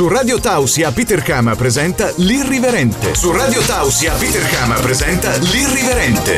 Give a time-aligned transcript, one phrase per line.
[0.00, 3.14] Su Radio Tausia Peter Kama presenta L'Irriverente.
[3.14, 6.36] Su Radio Tausia Peter Kama presenta L'Irriverente.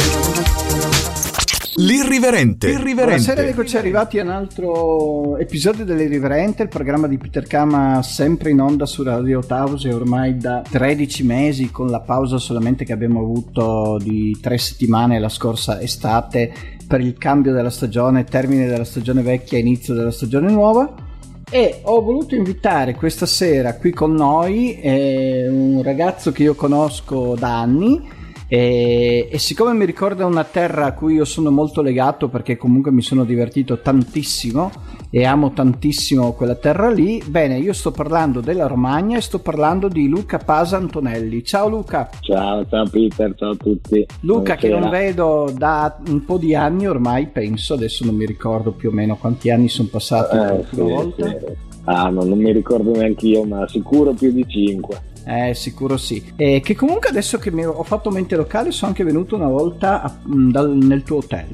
[1.77, 2.67] L'Irriverente.
[2.67, 3.23] L'Irriverente.
[3.23, 8.61] Buonasera, eccoci arrivati a un altro episodio dell'Irriverente, il programma di Peter Kama sempre in
[8.61, 13.97] onda su Radio Tausia ormai da 13 mesi con la pausa solamente che abbiamo avuto
[14.03, 16.53] di tre settimane la scorsa estate
[16.85, 21.11] per il cambio della stagione, termine della stagione vecchia, inizio della stagione nuova
[21.55, 27.37] e ho voluto invitare questa sera qui con noi eh, un ragazzo che io conosco
[27.39, 28.09] da anni
[28.55, 32.93] e, e, siccome mi ricorda una terra a cui io sono molto legato perché comunque
[32.93, 34.71] mi sono divertito tantissimo
[35.09, 39.89] e amo tantissimo quella terra lì, bene, io sto parlando della Romagna e sto parlando
[39.89, 41.43] di Luca Pasa Antonelli.
[41.43, 42.11] Ciao Luca.
[42.21, 44.07] Ciao, ciao Peter, ciao a tutti.
[44.21, 44.59] Luca Buonasera.
[44.59, 48.91] che non vedo da un po' di anni ormai, penso, adesso non mi ricordo più
[48.91, 51.27] o meno quanti anni sono passati eh, sì, volta.
[51.27, 51.37] Sì.
[51.85, 55.11] Ah, no, non mi ricordo neanche io, ma sicuro più di 5.
[55.25, 56.33] Eh, sicuro sì.
[56.37, 60.03] E che comunque adesso che mi ho fatto mente locale sono anche venuto una volta
[60.03, 61.49] a, mm, dal, nel tuo hotel.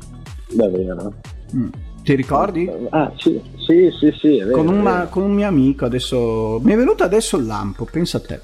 [0.51, 1.15] Davvero?
[1.55, 1.69] Mm.
[2.03, 2.71] Ti ricordi?
[2.91, 6.59] Ah, sì, sì, sì, sì vero, con, un, con, un, mio amico adesso...
[6.63, 8.41] Mi è venuto adesso il lampo, pensa a te.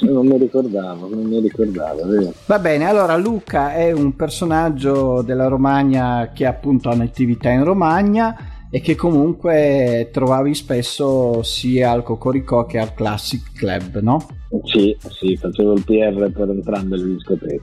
[0.00, 2.06] Non mi ricordavo, non mi ricordavo.
[2.06, 2.32] Vero.
[2.46, 8.59] Va bene, allora Luca è un personaggio della Romagna che appunto ha un'attività in Romagna
[8.70, 14.26] e che comunque trovavi spesso sia al Cocorico che al Classic Club, no?
[14.64, 17.62] Sì, sì, facevo il PR per entrambe le discoteche.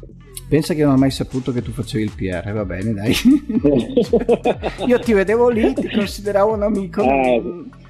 [0.49, 3.14] Pensa che non ho mai saputo che tu facevi il PR, va bene, dai.
[4.88, 7.02] Io ti vedevo lì, ti consideravo un amico.
[7.02, 7.42] Eh,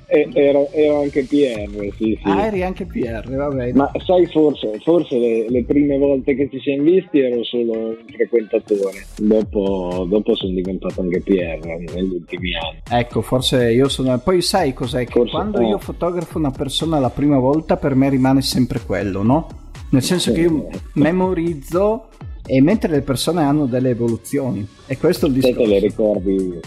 [0.07, 2.19] ero, ero, anche PR, sì, sì.
[2.23, 3.73] Ah, eri anche PR, va bene.
[3.73, 7.95] Ma sai, forse, forse le, le, prime volte che ci siamo visti ero solo un
[8.05, 11.59] frequentatore, dopo, dopo sono diventato anche PR
[11.93, 13.01] negli ultimi anni.
[13.01, 14.17] Ecco, forse io sono...
[14.19, 15.03] Poi sai cos'è?
[15.03, 15.67] Che forse, quando eh.
[15.67, 19.47] io fotografo una persona la prima volta per me rimane sempre quello, no?
[19.89, 22.07] Nel senso che io memorizzo
[22.45, 24.65] e mentre le persone hanno delle evoluzioni.
[24.85, 25.61] E questo è il discorso.
[25.61, 26.59] Te le ricordi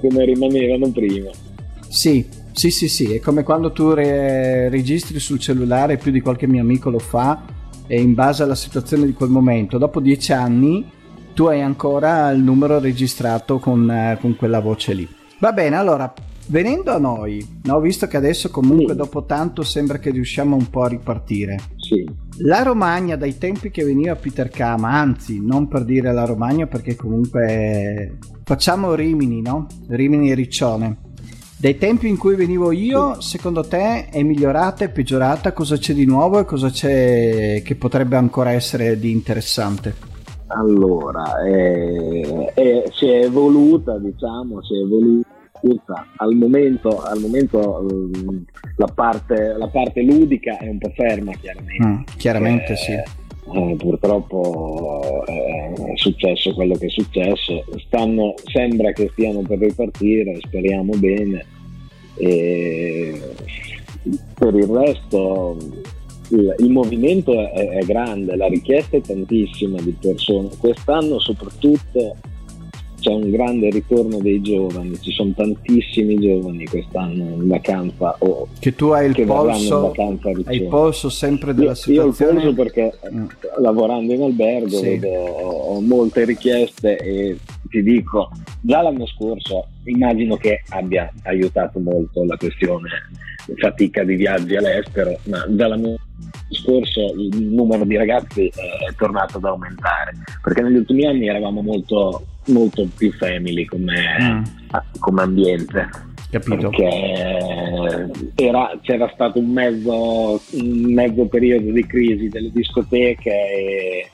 [0.00, 1.30] come rimanevano prima.
[1.88, 6.46] Sì, sì, sì, sì, è come quando tu re- registri sul cellulare, più di qualche
[6.46, 7.44] mio amico lo fa,
[7.86, 10.90] e in base alla situazione di quel momento, dopo dieci anni
[11.34, 15.06] tu hai ancora il numero registrato con, eh, con quella voce lì.
[15.38, 16.10] Va bene, allora,
[16.46, 18.98] venendo a noi, no, visto che adesso comunque sì.
[19.00, 21.58] dopo tanto sembra che riusciamo un po' a ripartire.
[21.76, 22.08] Sì.
[22.38, 26.96] La Romagna dai tempi che veniva Peter Kama, anzi non per dire la Romagna perché
[26.96, 29.66] comunque facciamo Rimini, no?
[29.88, 30.96] Rimini e Riccione.
[31.58, 35.52] Dai tempi in cui venivo io, secondo te è migliorata, è peggiorata?
[35.52, 39.94] Cosa c'è di nuovo e cosa c'è che potrebbe ancora essere di interessante?
[40.48, 46.06] Allora, è, è, si è evoluta, diciamo, si è evoluta.
[46.18, 48.36] Al momento, al momento mm,
[48.76, 51.86] la, parte, la, parte, ludica è un po' ferma, chiaramente.
[51.86, 53.25] Mm, chiaramente eh, sì.
[53.52, 57.64] Eh, purtroppo eh, è successo quello che è successo.
[57.86, 61.44] Stanno, sembra che stiano per ripartire, speriamo bene.
[62.18, 63.20] E
[64.34, 65.56] per il resto
[66.30, 70.48] il, il movimento è, è, grande, la richiesta è tantissima di persone.
[70.58, 72.16] Quest'anno soprattutto
[73.06, 78.74] c'è un grande ritorno dei giovani, ci sono tantissimi giovani quest'anno in vacanza o che
[78.74, 82.40] tu hai il polso, hai il polso sempre della io, situazione.
[82.40, 83.26] Io ho il polso perché mm.
[83.60, 84.98] lavorando in albergo sì.
[84.98, 88.30] vedo, ho molte richieste e ti dico,
[88.60, 92.88] già l'anno scorso immagino che abbia aiutato molto la questione
[93.54, 95.94] fatica di viaggi all'estero, ma già l'anno
[96.50, 102.24] scorso il numero di ragazzi è tornato ad aumentare, perché negli ultimi anni eravamo molto,
[102.46, 104.42] molto più family come, mm.
[104.98, 105.88] come ambiente.
[106.30, 106.70] Capito.
[106.70, 114.10] Perché era, c'era stato un mezzo, un mezzo periodo di crisi delle discoteche e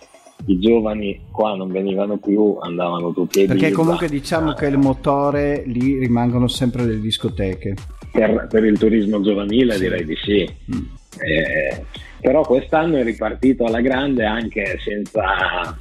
[0.47, 5.63] i giovani qua non venivano più, andavano tutti ai Perché comunque diciamo che il motore
[5.67, 7.75] lì rimangono sempre le discoteche.
[8.13, 10.49] Per, per il turismo giovanile direi di sì.
[10.75, 10.85] Mm.
[11.19, 11.85] Eh,
[12.21, 15.77] però quest'anno è ripartito alla grande anche senza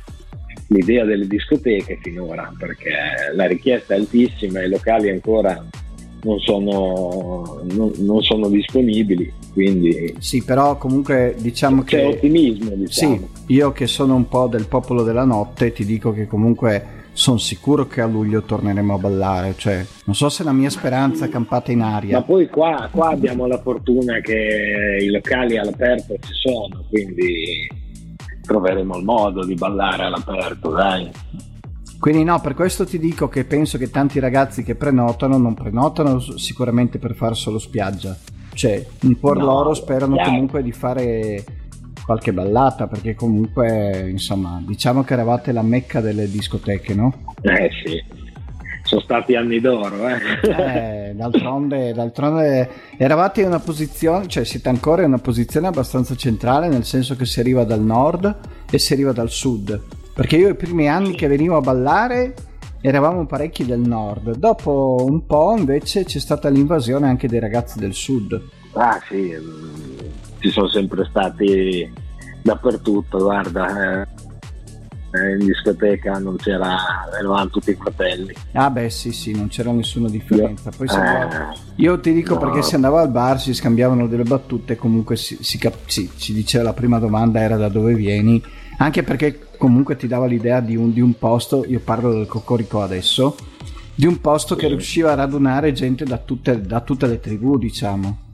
[0.71, 2.91] l'idea delle discoteche finora, perché
[3.35, 5.63] la richiesta è altissima, i locali ancora
[6.23, 9.31] non sono, non, non sono disponibili.
[9.53, 11.97] Quindi sì, però comunque diciamo c'è che.
[11.97, 13.29] C'è ottimismo, diciamo.
[13.45, 17.38] Sì, io che sono un po' del popolo della notte, ti dico che comunque sono
[17.38, 19.56] sicuro che a luglio torneremo a ballare.
[19.57, 22.19] Cioè, non so se la mia speranza è campata in aria.
[22.19, 27.67] Ma poi qua, qua abbiamo la fortuna che i locali all'aperto ci sono, quindi
[28.51, 31.09] troveremo il modo di ballare all'aperto, dai.
[32.00, 36.19] Quindi no, per questo ti dico che penso che tanti ragazzi che prenotano non prenotano
[36.19, 38.18] sicuramente per fare solo spiaggia,
[38.53, 40.25] Cioè, un po' no, loro sperano yeah.
[40.25, 41.44] comunque di fare
[42.03, 47.13] qualche ballata perché comunque insomma diciamo che eravate la mecca delle discoteche no?
[47.44, 48.20] Eh sì
[48.91, 50.19] sono stati anni d'oro eh.
[50.43, 56.67] eh d'altronde, d'altronde eravate in una posizione cioè siete ancora in una posizione abbastanza centrale
[56.67, 58.35] nel senso che si arriva dal nord
[58.69, 59.81] e si arriva dal sud
[60.13, 62.33] perché io i primi anni che venivo a ballare
[62.81, 67.93] eravamo parecchi del nord dopo un po' invece c'è stata l'invasione anche dei ragazzi del
[67.93, 68.41] sud
[68.73, 69.99] ah sì mm,
[70.39, 71.89] ci sono sempre stati
[72.41, 74.05] dappertutto, guarda.
[75.13, 76.77] Eh, in discoteca non c'era,
[77.19, 78.33] eravamo tutti fratelli.
[78.53, 80.71] Ah beh sì sì, non c'era nessuna differenza.
[80.75, 82.39] Poi eh, io ti dico no.
[82.39, 86.33] perché si andava al bar, si scambiavano delle battute, comunque si, si, cap- sì, si,
[86.33, 88.41] diceva la prima domanda era da dove vieni,
[88.77, 92.81] anche perché comunque ti dava l'idea di un, di un posto, io parlo del Cocorico
[92.81, 93.35] adesso,
[93.93, 94.61] di un posto sì.
[94.61, 98.29] che riusciva a radunare gente da tutte, da tutte le tribù diciamo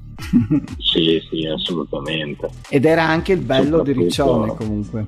[0.79, 2.49] sì, sì, assolutamente.
[2.69, 5.05] Ed era anche il bello di Riccione comunque.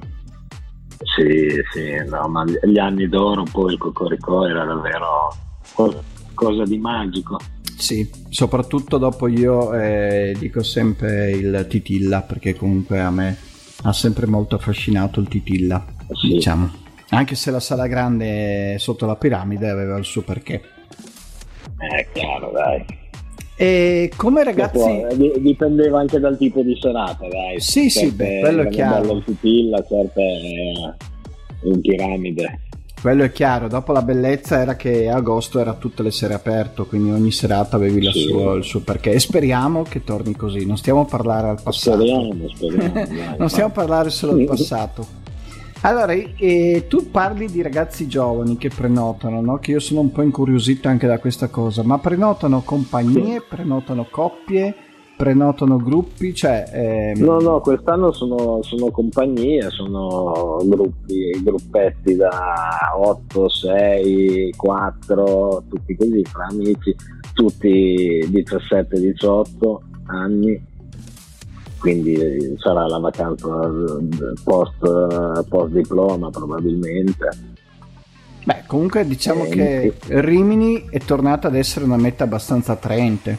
[1.01, 5.33] Sì, sì, no, ma gli anni d'oro poi il Cocorico era davvero
[5.73, 7.39] qualcosa di magico.
[7.77, 13.37] Sì, soprattutto dopo io eh, dico sempre il Titilla, perché comunque a me
[13.83, 16.33] ha sempre molto affascinato il Titilla, sì.
[16.33, 16.69] diciamo.
[17.11, 20.61] Anche se la sala grande sotto la piramide aveva il suo perché.
[21.77, 22.85] È chiaro, dai.
[23.61, 24.77] E come ragazzi...
[24.77, 25.07] Può,
[25.37, 27.59] dipendeva anche dal tipo di serata, dai.
[27.59, 29.01] Sì, certe, sì, beh, quello è chiaro.
[29.01, 30.93] Bello in pupilla, certe eh,
[31.63, 32.59] in piramide.
[33.01, 37.11] Quello è chiaro, dopo la bellezza era che agosto era tutte le sere aperto, quindi
[37.11, 38.21] ogni serata avevi sì.
[38.21, 39.11] suo, il suo perché.
[39.11, 41.97] E speriamo che torni così, non stiamo a parlare al passato.
[41.97, 42.93] Speriamo, speriamo.
[42.93, 45.05] dai, non stiamo a parlare solo del passato.
[45.81, 49.59] Allora, eh, tu parli di ragazzi giovani che prenotano, no?
[49.59, 54.75] che io sono un po' incuriosito anche da questa cosa, ma prenotano compagnie, prenotano coppie,
[55.15, 56.35] prenotano gruppi?
[56.35, 56.65] Cioè,
[57.15, 57.23] ehm...
[57.23, 66.21] No, no, quest'anno sono, sono, compagnie, sono gruppi, gruppetti da 8, 6, 4, tutti così,
[66.25, 66.93] fra amici,
[67.33, 69.77] tutti 17-18
[70.07, 70.67] anni
[71.79, 73.47] quindi sarà la vacanza
[74.43, 77.29] post, post diploma probabilmente.
[78.43, 83.37] Beh, comunque diciamo e, che Rimini è tornata ad essere una meta abbastanza attraente.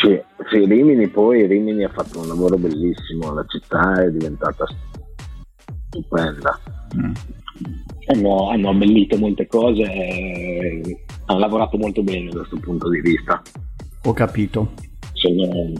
[0.00, 0.20] Sì,
[0.50, 4.64] sì, Rimini poi Rimini ha fatto un lavoro bellissimo, la città è diventata
[5.88, 6.58] stupenda.
[6.96, 7.12] Mm.
[8.06, 13.40] Hanno, hanno, abbellito molte cose e hanno lavorato molto bene da questo punto di vista.
[14.04, 14.72] Ho capito.
[15.12, 15.72] Sono,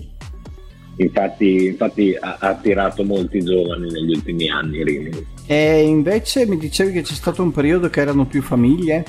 [0.96, 5.26] Infatti, infatti ha, attirato molti giovani negli ultimi anni Rimini.
[5.46, 9.04] E invece mi dicevi che c'è stato un periodo che erano più famiglie?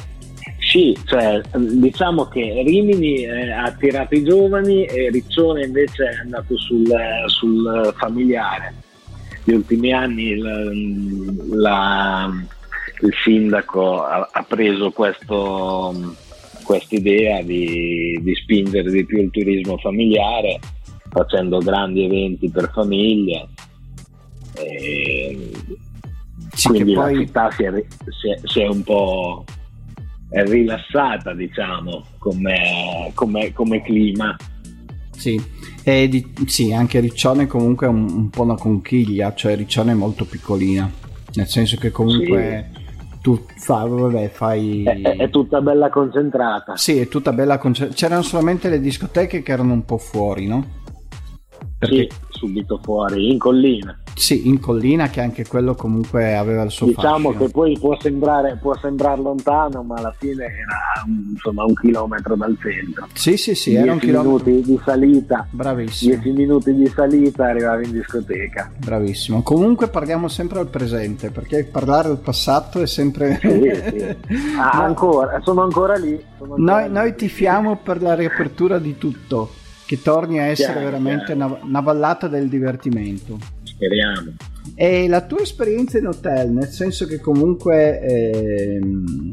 [0.60, 6.58] Sì, cioè, diciamo che Rimini eh, ha attirato i giovani e Riccione invece è andato
[6.58, 6.88] sul,
[7.28, 8.74] sul familiare.
[9.44, 12.32] Negli ultimi anni il, la,
[13.02, 16.16] il sindaco ha, ha preso questo,
[16.90, 20.60] idea di, di spingere di più il turismo familiare
[21.14, 23.48] facendo grandi eventi per famiglie.
[24.56, 25.52] E
[26.54, 27.14] sì, quindi poi...
[27.14, 29.46] la città si è, si, è, si è, un po'
[30.30, 34.36] rilassata, diciamo, come, come, come clima.
[35.12, 35.42] Sì.
[35.84, 40.24] Di, sì, anche Riccione comunque è un, un, po' una conchiglia, cioè Riccione è molto
[40.24, 40.90] piccolina,
[41.34, 43.20] nel senso che comunque sì.
[43.22, 44.84] tu fa, vabbè, fai...
[44.84, 46.78] È, è, tutta bella concentrata.
[46.78, 48.00] Sì, è tutta bella concentrata.
[48.00, 50.82] C'erano solamente le discoteche che erano un po' fuori, no?
[51.88, 52.08] Perché...
[52.10, 53.98] Sì, subito fuori, in collina.
[54.16, 57.46] Sì, in collina che anche quello comunque aveva il suo diciamo fascino.
[57.46, 62.56] che poi può sembrare, può sembrare lontano, ma alla fine era insomma un chilometro dal
[62.62, 63.08] centro.
[63.14, 64.50] Sì, sì, sì, era un chilometro.
[64.50, 65.48] minuti di salita.
[65.50, 66.16] Bravissimo.
[66.16, 68.72] 10 minuti di salita arrivavi in discoteca.
[68.78, 69.42] Bravissimo.
[69.42, 73.40] Comunque parliamo sempre al presente, perché parlare del passato è sempre...
[73.42, 74.52] Sì, sì.
[74.64, 76.22] Ah, ancora, sono ancora lì.
[76.38, 76.94] Sono ancora noi, lì.
[76.94, 79.50] noi tifiamo per la riapertura di tutto
[79.94, 81.60] che torni a essere chiaro, veramente chiaro.
[81.62, 83.38] Una, vallata del divertimento.
[83.64, 84.34] Speriamo.
[84.76, 89.30] E la tua esperienza in hotel, nel senso che comunque ehm,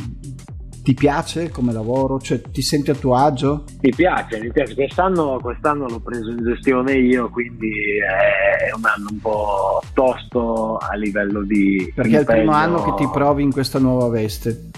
[0.82, 2.18] ti piace come lavoro?
[2.18, 3.64] Cioè ti senti a tuo agio?
[3.80, 4.74] Mi piace, mi piace.
[4.74, 10.94] Quest'anno, quest'anno l'ho preso in gestione io, quindi è un anno un po' tosto a
[10.94, 11.90] livello di...
[11.94, 12.18] Perché impegno.
[12.18, 14.69] è il primo anno che ti provi in questa nuova veste.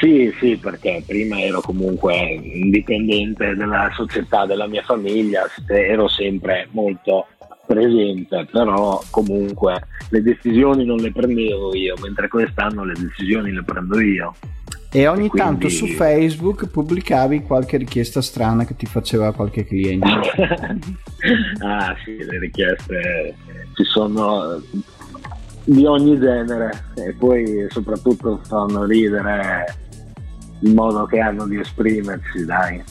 [0.00, 7.26] Sì, sì, perché prima ero comunque indipendente della società, della mia famiglia, ero sempre molto
[7.66, 14.00] presente, però comunque le decisioni non le prendevo io, mentre quest'anno le decisioni le prendo
[14.00, 14.34] io.
[14.90, 15.48] E ogni e quindi...
[15.48, 20.06] tanto su Facebook pubblicavi qualche richiesta strana che ti faceva qualche cliente.
[21.60, 23.34] ah sì, le richieste
[23.74, 24.62] ci sono
[25.64, 29.64] di ogni genere e poi soprattutto fanno ridere
[30.60, 32.82] il modo che hanno di esprimersi, dai,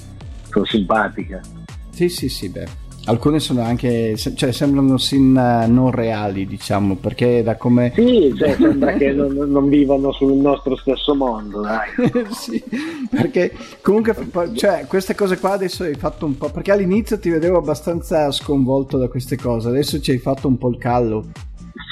[0.49, 1.41] sono simpatiche.
[1.89, 2.81] Sì, sì, sì, beh.
[3.05, 7.91] Alcune sono anche, cioè sembrano sin eh, non reali, diciamo, perché da come...
[7.93, 11.89] Sì, cioè, sembra che non, non, vivano sul nostro stesso mondo, dai.
[12.31, 12.63] sì,
[13.09, 13.51] perché
[13.81, 14.15] comunque,
[14.53, 18.97] cioè, queste cose qua adesso hai fatto un po', perché all'inizio ti vedevo abbastanza sconvolto
[18.97, 21.25] da queste cose, adesso ci hai fatto un po' il callo.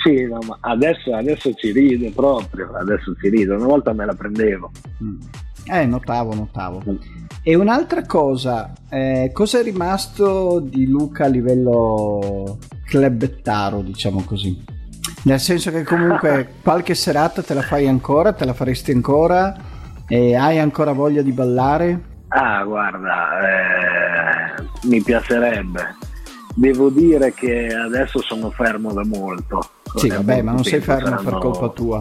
[0.03, 4.13] Sì, no, ma adesso, adesso ci ride proprio, adesso ci ride, una volta me la
[4.13, 4.72] prendevo.
[5.03, 5.20] Mm.
[5.65, 6.81] Eh, notavo, notavo.
[6.89, 6.96] Mm.
[7.43, 14.63] E un'altra cosa, eh, cosa è rimasto di Luca a livello clubettaro, diciamo così?
[15.24, 19.55] Nel senso che comunque qualche serata te la fai ancora, te la faresti ancora
[20.08, 22.10] e hai ancora voglia di ballare?
[22.29, 25.96] Ah, guarda, eh, mi piacerebbe.
[26.55, 29.62] Devo dire che adesso sono fermo da molto.
[29.96, 31.30] Sì, vabbè, ma non sei fermo saranno...
[31.30, 32.00] per colpa tua.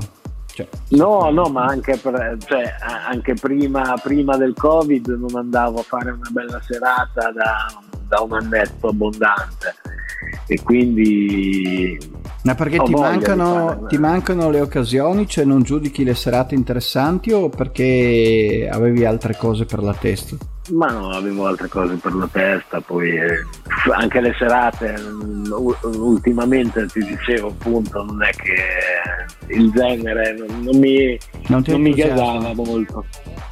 [0.53, 0.69] Cioè.
[0.91, 2.75] No, no, ma anche, per, cioè,
[3.09, 7.67] anche prima, prima, del Covid non andavo a fare una bella serata da,
[8.07, 9.75] da un annetto abbondante
[10.47, 11.99] e quindi...
[12.43, 17.51] Ma perché ti mancano, ti mancano, le occasioni, cioè non giudichi le serate interessanti o
[17.51, 20.37] perché avevi altre cose per la testa?
[20.71, 23.45] Ma no, avevo altre cose per la testa, poi eh,
[23.95, 25.53] anche le serate, mm,
[25.97, 31.93] ultimamente ti dicevo appunto, non è che il genere non, non mi, non non mi
[31.93, 33.05] gasava molto,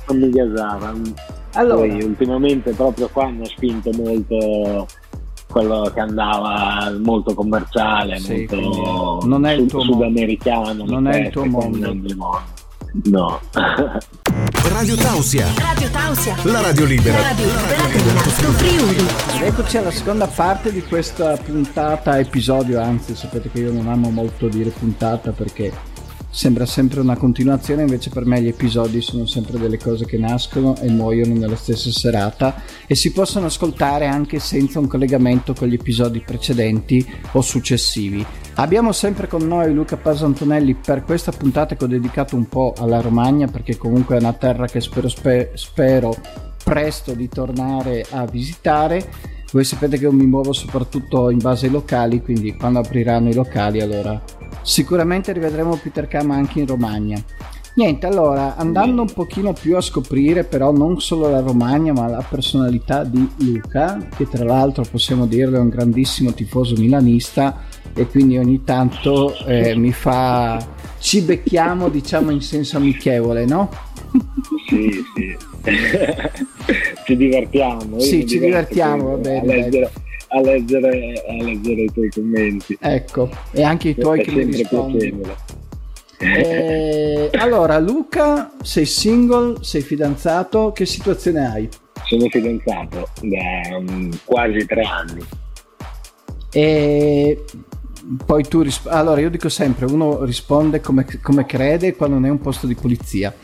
[0.07, 0.95] non mi gasava.
[1.55, 1.87] Allora.
[1.87, 4.87] Poi ultimamente proprio qua hanno spinto molto
[5.49, 11.31] quello che andava molto commerciale, sì, molto non è il tuo sudamericano, non è il
[11.31, 11.97] tuo mondo.
[13.05, 13.41] No.
[14.63, 15.47] Radio Tausia.
[15.57, 16.37] Radio Tausia.
[16.45, 17.17] La radio libera.
[17.19, 18.21] La radio libera
[18.53, 19.07] Friuli.
[19.45, 24.49] Eccoci alla seconda parte di questa puntata, episodio, anzi sapete che io non amo molto
[24.49, 25.73] dire puntata perché
[26.31, 30.77] sembra sempre una continuazione, invece per me gli episodi sono sempre delle cose che nascono
[30.77, 35.75] e muoiono nella stessa serata e si possono ascoltare anche senza un collegamento con gli
[35.75, 38.25] episodi precedenti o successivi.
[38.55, 43.01] Abbiamo sempre con noi Luca Pasantonelli per questa puntata che ho dedicato un po' alla
[43.01, 46.15] Romagna perché comunque è una terra che spero, spe- spero
[46.63, 49.37] presto di tornare a visitare.
[49.51, 53.35] Voi sapete che io mi muovo soprattutto in base ai locali, quindi quando apriranno i
[53.35, 54.21] locali allora
[54.69, 57.21] sicuramente rivedremo Peter Kama anche in Romagna.
[57.75, 62.25] Niente, allora, andando un pochino più a scoprire però non solo la Romagna, ma la
[62.29, 67.63] personalità di Luca, che tra l'altro possiamo dirlo è un grandissimo tifoso milanista
[67.95, 70.65] e quindi ogni tanto eh, mi fa...
[70.99, 73.71] ci becchiamo diciamo in senso amichevole, no?
[74.69, 75.37] Sì, sì.
[77.07, 78.01] ci divertiamo.
[78.01, 79.91] Sì, ci divertiamo, va bene
[80.29, 82.77] a leggere, a leggere i tuoi commenti.
[82.81, 85.21] Ecco, e anche i tuoi che mi rispondi.
[86.21, 91.69] Eh, allora, Luca, sei single, sei fidanzato, che situazione hai?
[92.05, 95.25] Sono fidanzato da um, quasi tre anni.
[96.51, 97.45] E
[98.25, 102.31] poi tu risp- allora io dico sempre uno risponde come, come, crede quando non è
[102.31, 103.35] un posto di polizia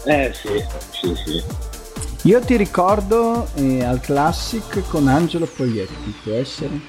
[0.07, 1.43] Eh, eh sì, sì, sì.
[2.29, 6.81] Io ti ricordo eh, al Classic con Angelo Poglietti, può essere?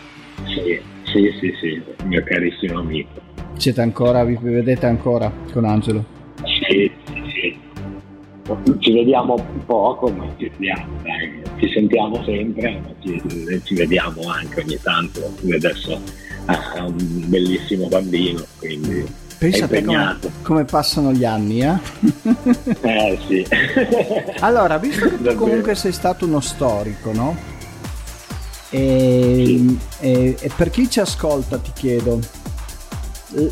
[0.48, 3.22] Sì, sì, sì, sì, mio carissimo amico.
[3.58, 6.20] Siete ancora, vi vedete ancora con Angelo?
[6.72, 6.92] Sì,
[7.34, 7.60] sì.
[8.80, 9.36] Ci vediamo
[9.66, 11.42] poco, ma ci vediamo, dai.
[11.60, 15.34] Ci sentiamo sempre, ma ci, ci vediamo anche ogni tanto.
[15.42, 16.00] Lui adesso
[16.46, 19.06] ha un bellissimo bambino, quindi
[19.42, 21.74] Pensa a te come, come, passano gli anni, eh?
[22.82, 23.46] eh sì.
[24.40, 27.36] allora, visto che tu comunque sei stato uno storico, no?
[28.70, 29.80] E, sì.
[30.00, 32.20] e, e per chi ci ascolta ti chiedo,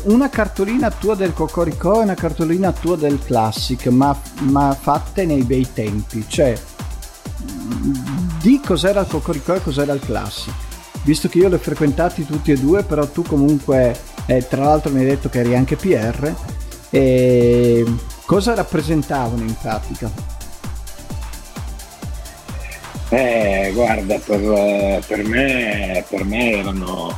[0.04, 5.42] una cartolina tua del Cocorico e una cartolina tua del Classic, ma, ma fatte nei
[5.42, 6.58] bei tempi, cioè
[8.40, 10.52] di cos'era il Cocorico e cos'era il Classic.
[11.02, 14.92] Visto che io li ho frequentati tutti e due, però tu comunque, eh, tra l'altro
[14.92, 16.34] mi hai detto che eri anche PR,
[16.90, 17.84] e
[18.26, 20.10] cosa rappresentavano in pratica?
[23.08, 27.12] Eh, guarda, per, per, me, per me erano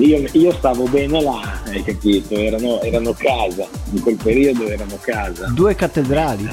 [0.00, 2.36] io, io, stavo bene là, hai capito?
[2.36, 5.46] Erano, erano, casa, in quel periodo erano casa.
[5.48, 6.48] Due cattedrali?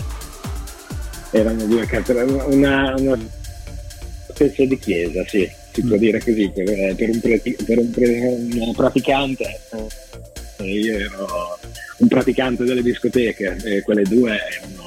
[1.31, 3.19] Erano due cattedrali, una, una
[4.29, 5.99] specie di chiesa, sì, si può mm.
[5.99, 7.19] dire così, per, per, un,
[7.91, 9.59] per un, un, praticante.
[10.57, 11.59] Eh, io ero
[11.97, 14.80] un praticante delle discoteche e quelle due erano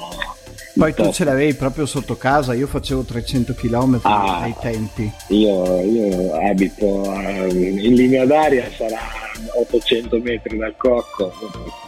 [0.77, 5.09] poi tu ce l'avevi proprio sotto casa, io facevo 300 km ah, ai tempi.
[5.29, 8.99] Io, io abito in linea d'aria, sarà
[9.57, 11.31] 800 metri dal cocco,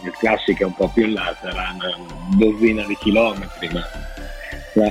[0.04, 3.86] il classico è un po' più in là, sarà una dozzina di chilometri, ma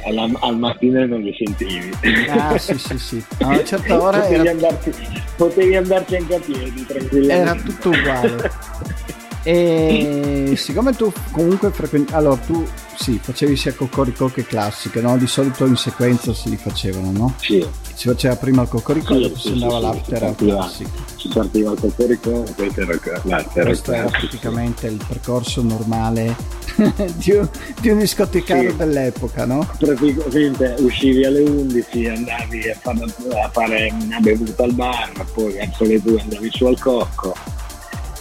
[0.03, 1.91] al, al mattino non li sentivi.
[2.29, 4.51] Ah sì sì sì, a una certa ora potevi, era...
[4.51, 4.91] andarci,
[5.35, 7.51] potevi andarci anche a piedi tranquillamente.
[7.51, 8.51] Era tutto uguale.
[9.47, 12.13] e siccome tu comunque frequenti...
[12.13, 15.17] Allora tu sì, facevi sia Cocorico che classiche, no?
[15.17, 17.33] Di solito in sequenza si li facevano, no?
[17.39, 17.65] Sì.
[17.93, 20.89] Si faceva prima il Cocorico sì, e dopo sì, si andava sì, l'after al classico.
[21.15, 26.35] Si partiva il Cocorico e poi c'era l'after Questo era praticamente il percorso normale
[27.15, 27.49] di, un,
[27.79, 28.75] di un discotecario sì.
[28.75, 29.65] dell'epoca, no?
[29.79, 33.05] Praticamente uscivi alle 11, andavi a fare,
[33.41, 37.56] a fare una bevuta al bar, poi verso le 2 andavi su al cocco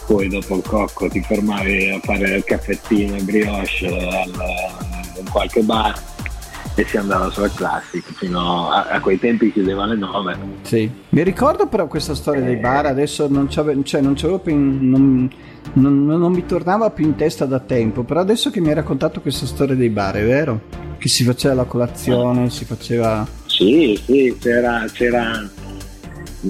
[0.07, 4.31] poi dopo il cocco ti fermavi a fare il caffettino e brioche al,
[5.19, 6.01] in qualche bar
[6.75, 10.89] e si andava sul classic fino a, a, quei tempi chiudeva alle 9 sì.
[11.09, 15.29] Mi ricordo però questa storia dei bar adesso non c'avevo, cioè non, c'avevo più non,
[15.73, 19.19] non, non, mi tornava più in testa da tempo però adesso che mi hai raccontato
[19.19, 20.61] questa storia dei bar è vero?
[20.97, 22.49] Che si faceva la colazione ah.
[22.49, 25.49] si faceva sì sì c'era, c'era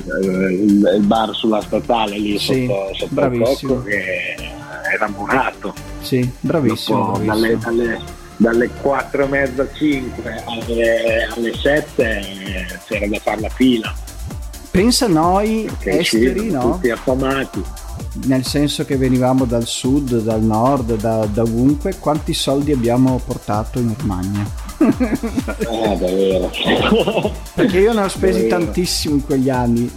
[0.06, 3.74] il, il bar sulla statale lì sì, sotto, sotto bravissimo.
[3.74, 4.36] il cocco che
[4.94, 5.74] era murato.
[6.02, 7.12] Sì, bravissimo.
[7.12, 7.26] bravissimo.
[7.26, 8.00] Dalle, dalle,
[8.38, 13.94] dalle 4 e mezza 5 alle, alle 7 c'era da fare la fila.
[14.72, 16.74] Pensa noi Perché esteri, no?
[16.74, 17.64] Tutti affamati.
[18.26, 23.80] Nel senso che venivamo dal sud, dal nord, da, da ovunque, quanti soldi abbiamo portato
[23.80, 24.67] in Romagna?
[24.78, 26.52] Eh, davvero.
[27.54, 28.64] Perché io ne ho spesi davvero.
[28.66, 29.92] tantissimo in quegli anni.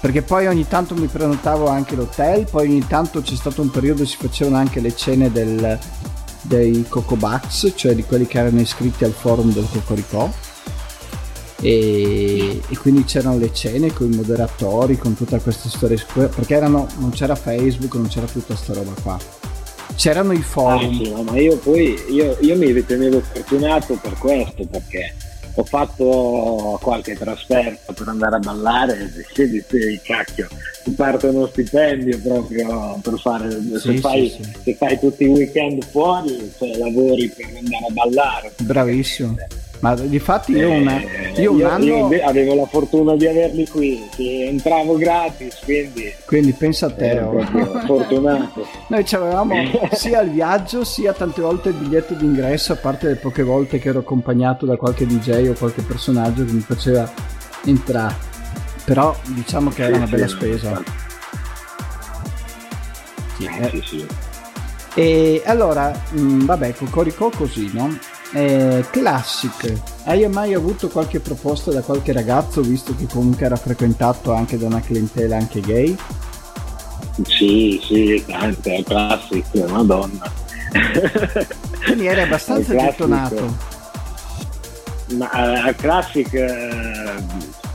[0.00, 4.04] Perché poi ogni tanto mi prenotavo anche l'hotel, poi ogni tanto c'è stato un periodo
[4.04, 5.78] si facevano anche le cene del,
[6.42, 10.32] dei Coco Bucks, cioè di quelli che erano iscritti al forum del Cocorico.
[11.60, 16.86] E, e, quindi c'erano le cene con i moderatori, con tutta questa storia, perché erano,
[16.98, 19.45] non c'era Facebook, non c'era tutta questa roba qua
[19.94, 20.90] c'erano i forum.
[20.90, 25.14] Ah, sì, no, ma io poi io, io mi ritenevo fortunato per questo perché
[25.58, 30.48] ho fatto qualche trasferta per andare a ballare e sì, sì, cacchio,
[30.84, 35.28] ti parte uno stipendio proprio per fare, sì, se, fai, sì, se, fai, tutti i
[35.28, 38.52] weekend fuori, cioè, lavori per andare a ballare.
[38.60, 39.36] Bravissimo.
[39.86, 41.84] Ma di fatti io, una, eh, io un io, anno...
[41.84, 46.12] Io avevo la fortuna di averli qui, entravo gratis, quindi...
[46.24, 47.20] Quindi pensa a te.
[47.20, 47.40] Oh.
[47.86, 48.66] fortunato.
[48.88, 49.54] Noi avevamo
[49.92, 53.90] sia il viaggio sia tante volte il biglietto d'ingresso, a parte le poche volte che
[53.90, 57.08] ero accompagnato da qualche DJ o qualche personaggio che mi faceva
[57.64, 58.16] entrare.
[58.84, 60.82] Però diciamo che era una bella spesa.
[63.36, 63.68] Sì, eh.
[63.68, 64.06] sì, sì.
[64.94, 68.14] E allora, mh, mm, vabbè, Cocorico così, no?
[68.32, 69.72] Eh, classic,
[70.04, 74.66] hai mai avuto qualche proposta da qualche ragazzo, visto che comunque era frequentato anche da
[74.66, 75.96] una clientela anche gay?
[77.24, 80.30] Sì, sì, tante, classic, madonna.
[81.84, 83.74] Quindi eri abbastanza gettonato.
[85.14, 87.22] Ma a uh, classic uh,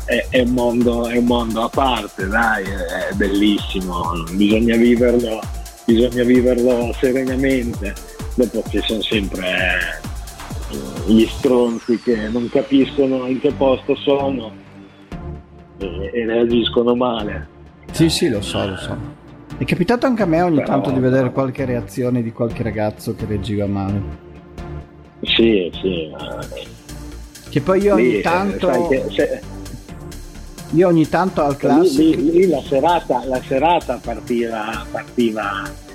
[0.04, 5.40] è, è, un mondo, è un mondo a parte, dai, è bellissimo, bisogna viverlo,
[5.86, 7.96] bisogna viverlo serenamente.
[8.36, 10.10] Dopo ci sono sempre
[11.06, 14.52] gli stronzi che non capiscono in che posto sono
[15.78, 17.48] e, e reagiscono male.
[17.92, 18.98] Sì, sì, lo so, lo so.
[19.58, 23.16] È capitato anche a me ogni Però, tanto di vedere qualche reazione di qualche ragazzo
[23.16, 24.02] che reagiva male.
[25.22, 26.10] Sì, sì.
[27.50, 28.88] Che poi io ogni Lì, tanto...
[28.88, 29.42] Che, se,
[30.72, 32.02] Io ogni tanto al classico...
[32.02, 35.91] Lì, lì, lì, la serata, la serata partiva, partiva, eh,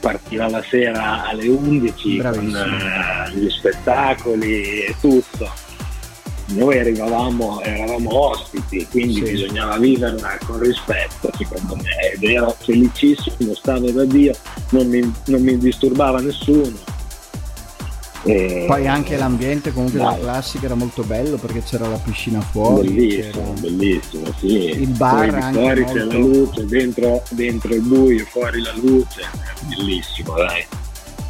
[0.00, 2.58] partiva, la sera alle 11 Bravissimo.
[2.58, 5.50] con uh, gli spettacoli e tutto.
[6.48, 9.32] Noi arrivavamo, eravamo ospiti, quindi sì.
[9.32, 12.12] bisognava viverla con rispetto, secondo me.
[12.12, 14.32] Ed ero felicissimo, stavo da Dio,
[14.70, 16.94] non mi, non mi disturbava nessuno
[18.26, 18.64] e...
[18.66, 22.88] Poi anche l'ambiente comunque della classica era molto bello perché c'era la piscina fuori.
[22.88, 24.80] Bellissimo, bellissimo, sì.
[24.80, 25.98] Il bar Poi anche fuori molto...
[25.98, 29.22] c'è la luce, dentro, dentro, il buio, fuori la luce,
[29.68, 30.66] bellissimo, dai.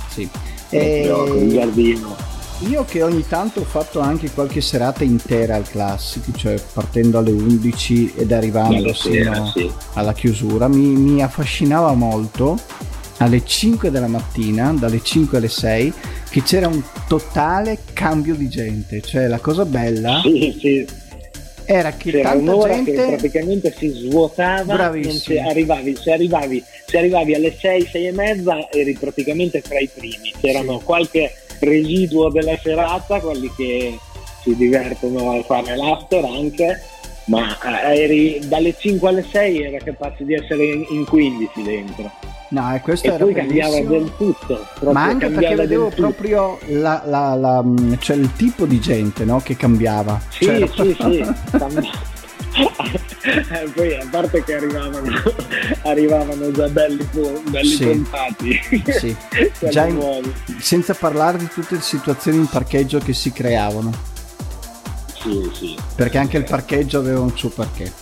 [0.08, 0.28] Sì.
[0.70, 1.10] E...
[1.12, 2.34] Con il giardino.
[2.60, 7.30] Io che ogni tanto ho fatto anche qualche serata intera al classico, cioè partendo alle
[7.30, 9.70] 11 ed arrivando sera, sì.
[9.92, 12.58] alla chiusura, mi, mi affascinava molto
[13.18, 15.92] alle 5 della mattina, dalle 5 alle 6,
[16.36, 19.00] che c'era un totale cambio di gente.
[19.00, 20.86] Cioè la cosa bella sì, sì.
[21.64, 27.34] era che c'era tanta gente che praticamente si svuotava, si arrivavi, se, arrivavi, se arrivavi
[27.34, 30.34] alle 6, 6 e mezza eri praticamente fra i primi.
[30.38, 30.84] C'erano sì.
[30.84, 33.98] qualche residuo della serata, quelli che
[34.42, 36.82] si divertono a fare l'after anche
[37.28, 42.12] ma eh, eri dalle 5 alle 6 era capace di essere in, in 15 dentro
[42.48, 44.66] No, e questo e era poi cambiava del tutto.
[44.92, 47.64] Ma anche perché vedevo proprio la, la, la,
[47.98, 50.20] cioè il tipo di gente no, che cambiava.
[50.28, 52.14] Sì, cioè, sì, sì.
[53.74, 55.10] poi a parte che arrivavano,
[55.82, 57.06] arrivavano già belli,
[57.50, 58.60] belli sì, pompati
[58.98, 59.16] sì.
[59.68, 60.22] già in,
[60.58, 63.92] senza parlare di tutte le situazioni in parcheggio che si creavano
[65.20, 65.76] sì, sì.
[65.94, 67.92] perché anche il parcheggio aveva un suo perché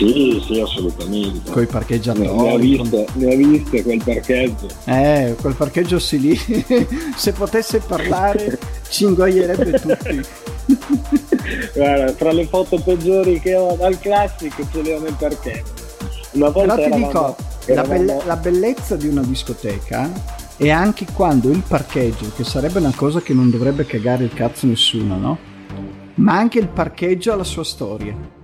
[0.00, 1.50] sì, sì, assolutamente.
[1.50, 2.26] Con i parcheggiatori.
[2.26, 3.20] Ne, ha viste, con...
[3.20, 4.68] ne ha viste quel parcheggio.
[4.84, 6.36] Eh, quel parcheggio sì lì.
[7.14, 8.58] Se potesse parlare
[8.88, 10.20] ci ingoierebbe tutti.
[11.74, 15.72] Guarda, tra le foto peggiori che ho dal classico ce le ho nel parcheggio.
[16.32, 17.36] Una volta Però ti eravamo, dico,
[17.66, 17.92] eravamo...
[17.92, 20.10] La, belle- la bellezza di una discoteca
[20.56, 24.66] è anche quando il parcheggio, che sarebbe una cosa che non dovrebbe cagare il cazzo
[24.66, 25.38] nessuno, no?
[26.14, 28.38] Ma anche il parcheggio ha la sua storia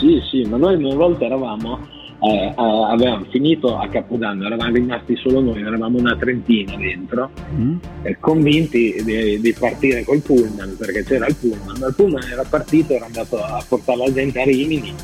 [0.00, 1.86] sì, sì, ma noi una volta eravamo,
[2.22, 7.76] eh, avevamo finito a Capodanno, eravamo rimasti solo noi, eravamo una trentina dentro, mm.
[8.02, 12.44] eh, convinti di, di, partire col pullman, perché c'era il pullman, ma il pullman era
[12.48, 14.94] partito, era andato a portare la gente a Rimini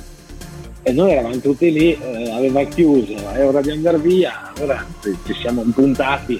[0.82, 5.34] e noi eravamo tutti lì, eh, aveva chiuso, è ora di andare via, allora ci
[5.34, 6.38] siamo impuntati,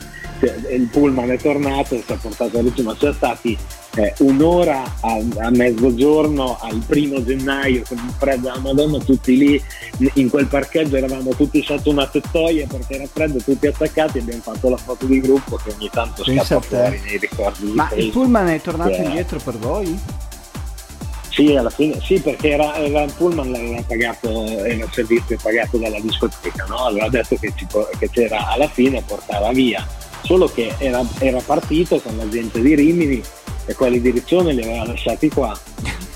[0.70, 3.56] il pullman è tornato e ci ha portato a Ricci, ma siamo stati
[3.96, 9.62] eh, un'ora a, a, mezzogiorno al primo gennaio con il freddo della Madonna, tutti lì
[10.14, 14.42] in quel parcheggio eravamo tutti sotto una tettoia perché era freddo, tutti attaccati e abbiamo
[14.42, 17.72] fatto la foto di gruppo che ogni tanto scappa fuori nei ricordi.
[17.72, 19.02] Ma il pullman è tornato che...
[19.02, 19.98] indietro per voi?
[21.36, 25.76] Sì, alla fine, sì, perché era, era il pullman l'aveva pagato, era il servizio pagato
[25.76, 26.86] dalla discoteca, no?
[26.86, 27.66] Aveva detto che, ci,
[27.98, 29.86] che c'era alla fine portava via,
[30.26, 33.22] solo che era, era partito con la gente di Rimini
[33.64, 35.56] e quelli di Riccione li aveva lasciati qua.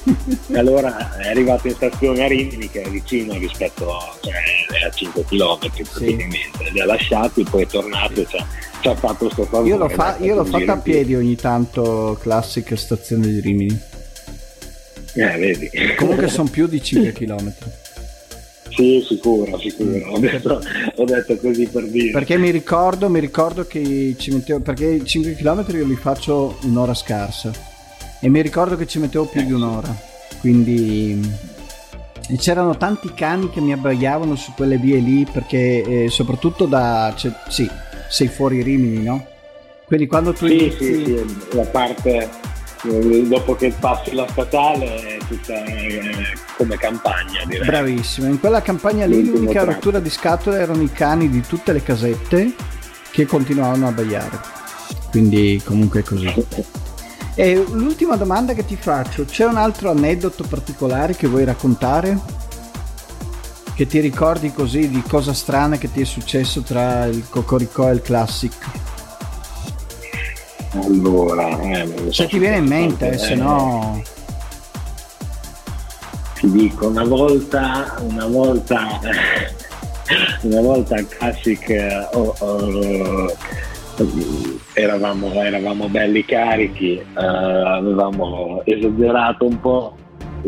[0.48, 3.86] e allora è arrivato in stazione a Rimini che è vicino rispetto
[4.20, 6.72] cioè, a 5 km praticamente, sì.
[6.72, 8.46] li ha lasciati, poi è tornato e ci ha,
[8.80, 9.68] ci ha fatto questo favore.
[9.68, 13.80] Io l'ho, fa- io l'ho fatto a piedi ogni tanto, classica stazione di Rimini.
[15.14, 15.70] Eh, vedi.
[15.96, 17.52] Comunque sono più di 5 km.
[18.70, 20.12] Sì, sicuro, sicuro.
[20.12, 20.60] Ho detto,
[20.96, 22.10] ho detto, così per dire.
[22.10, 26.94] Perché mi ricordo, mi ricordo che ci mettevo, perché 5 km io li faccio un'ora
[26.94, 27.52] scarsa
[28.20, 29.94] e mi ricordo che ci mettevo più di un'ora.
[30.40, 31.20] Quindi
[32.30, 37.12] e c'erano tanti cani che mi abbaiavano su quelle vie lì perché eh, soprattutto da
[37.16, 37.68] cioè, sì,
[38.08, 39.26] sei fuori Rimini, no?
[39.84, 40.76] Quindi quando tu sì, inizi...
[40.78, 42.28] sì, sì, la parte eh,
[42.82, 46.00] dopo che passi la statale è tutta eh,
[46.56, 47.66] come campagna direi.
[47.66, 51.82] Bravissimo, in quella campagna lì l'unica rottura di scatole erano i cani di tutte le
[51.82, 52.54] casette
[53.10, 54.40] che continuavano a abbaiare.
[55.10, 56.32] Quindi comunque è così.
[57.40, 62.18] E l'ultima domanda che ti faccio, c'è un altro aneddoto particolare che vuoi raccontare?
[63.72, 67.94] Che ti ricordi così di cosa strana che ti è successo tra il Cocoricò e
[67.94, 68.52] il Classic?
[70.72, 74.00] Allora, eh, se ti viene in mente, eh, se no.
[76.34, 79.00] Ti dico, una volta, una volta,
[80.42, 83.32] una volta a Classic oh, oh,
[84.74, 89.96] eravamo, eravamo, belli carichi, eh, avevamo esagerato un po'.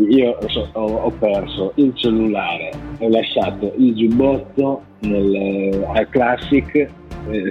[0.09, 6.89] Io so, ho, ho, perso il cellulare, ho lasciato il giubbotto nel, al Classic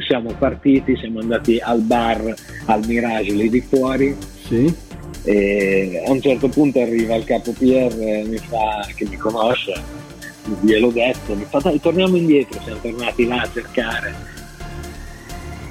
[0.08, 2.34] siamo partiti, siamo andati al bar
[2.66, 4.16] al Mirage lì di fuori.
[4.48, 4.90] Sì.
[5.24, 9.74] E a un certo punto arriva il capo PR mi fa, che mi conosce,
[10.62, 14.16] gliel'ho detto, mi fa dai torniamo indietro, siamo tornati là a cercare.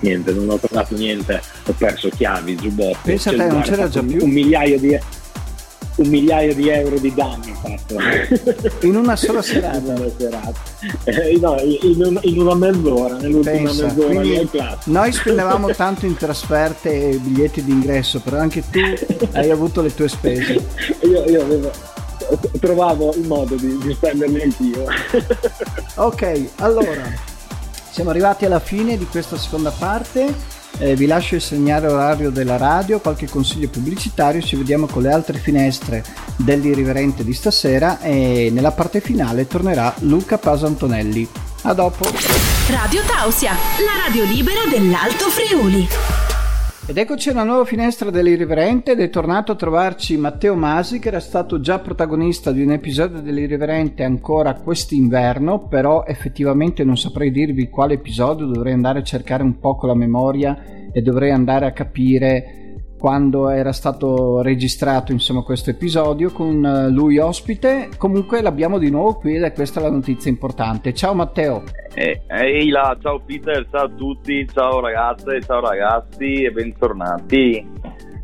[0.01, 2.99] Niente, non ho trovato niente, ho perso chiavi, giubbotti.
[3.03, 4.23] Pensa a te, non c'era già più?
[4.23, 4.97] Un migliaio di
[6.01, 7.97] un migliaio di euro di danni fatto.
[8.87, 10.61] In una sola serata, in, una, serata.
[11.05, 17.11] Eh, no, in, un, in, una mezz'ora nell'ultima Pensa, mezz'ora noi spendevamo tanto in trasferte
[17.11, 18.79] e biglietti d'ingresso però anche tu
[19.33, 20.65] hai avuto le tue spese.
[21.03, 21.71] Io, io avevo
[22.61, 24.85] trovavo il modo di, di spenderli anch'io.
[25.97, 27.29] Ok allora
[27.91, 30.33] siamo arrivati alla fine di questa seconda parte
[30.79, 35.13] eh, vi lascio il segnale orario della radio, qualche consiglio pubblicitario, ci vediamo con le
[35.13, 36.05] altre finestre
[36.37, 41.29] dell'irriverente di stasera e nella parte finale tornerà Luca Paso Antonelli.
[41.63, 42.09] A dopo.
[42.69, 46.30] Radio Tausia, la radio libera dell'Alto Friuli.
[46.91, 48.91] Ed eccoci una nuova finestra dell'Irriverente.
[48.91, 53.21] Ed è tornato a trovarci Matteo Masi che era stato già protagonista di un episodio
[53.21, 59.61] dell'Irriverente ancora quest'inverno, però effettivamente non saprei dirvi quale episodio, dovrei andare a cercare un
[59.61, 62.60] po' con la memoria e dovrei andare a capire
[63.01, 67.89] quando era stato registrato insomma questo episodio con eh, lui ospite.
[67.97, 70.93] Comunque l'abbiamo di nuovo qui ed è questa la notizia importante.
[70.93, 71.63] Ciao Matteo.
[71.95, 77.67] Eh, ehi là, ciao Peter ciao a tutti ciao ragazze ciao ragazzi e bentornati.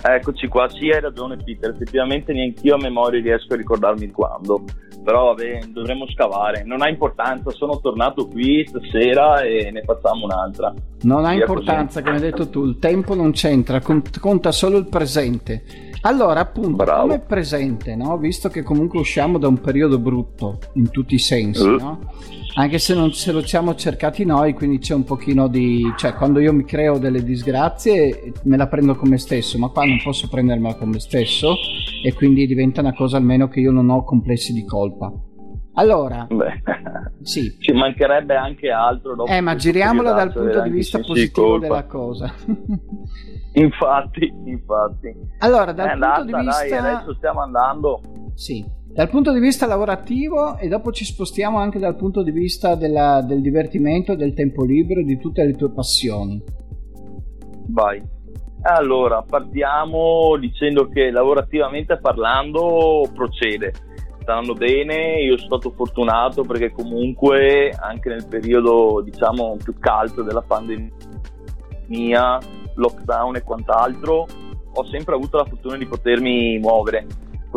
[0.03, 0.69] Eccoci qua.
[0.69, 4.63] Sì hai ragione Peter effettivamente neanche io a memoria riesco a ricordarmi quando
[5.07, 6.65] però vabbè, dovremmo scavare.
[6.65, 10.75] Non ha importanza, sono tornato qui stasera e ne facciamo un'altra.
[11.03, 12.03] Non ha importanza, così.
[12.03, 15.63] come hai detto tu, il tempo non c'entra, conta solo il presente.
[16.01, 17.03] Allora, appunto, Bravo.
[17.03, 18.19] come presente, no?
[18.19, 21.79] visto che comunque usciamo da un periodo brutto in tutti i sensi, uh.
[21.79, 22.13] no?
[22.59, 25.93] Anche se non ce lo siamo cercati noi, quindi c'è un pochino di...
[25.97, 29.85] cioè quando io mi creo delle disgrazie me la prendo con me stesso, ma qua
[29.85, 31.55] non posso prendermela con me stesso
[32.03, 35.13] e quindi diventa una cosa almeno che io non ho complessi di colpa.
[35.75, 36.63] Allora, Beh,
[37.21, 37.55] sì.
[37.61, 39.15] ci mancherebbe anche altro.
[39.15, 42.33] Dopo eh, ma giriamola dal punto di vista positivo della cosa.
[43.53, 45.15] infatti, infatti.
[45.41, 46.69] Allora, dal eh, punto andata, di vista...
[46.69, 48.01] Dai, adesso stiamo andando.
[48.37, 52.75] Sì, dal punto di vista lavorativo e dopo ci spostiamo anche dal punto di vista
[52.75, 56.45] della, del divertimento, del tempo libero di tutte le tue passioni.
[57.69, 58.03] Vai.
[58.61, 63.73] Allora, partiamo dicendo che lavorativamente parlando procede.
[64.21, 70.23] Sta andando bene, io sono stato fortunato perché comunque anche nel periodo diciamo più caldo
[70.23, 70.91] della pandemia,
[72.75, 74.27] lockdown e quant'altro,
[74.75, 77.07] ho sempre avuto la fortuna di potermi muovere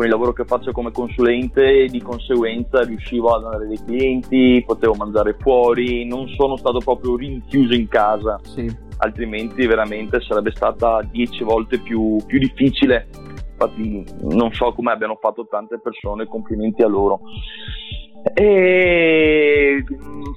[0.00, 4.94] con il lavoro che faccio come consulente di conseguenza riuscivo ad andare dai clienti, potevo
[4.94, 8.66] mangiare fuori, non sono stato proprio rinchiuso in casa, sì.
[8.96, 13.08] altrimenti veramente sarebbe stata dieci volte più, più difficile.
[13.52, 17.20] Infatti non so come abbiano fatto tante persone, complimenti a loro.
[18.34, 19.84] E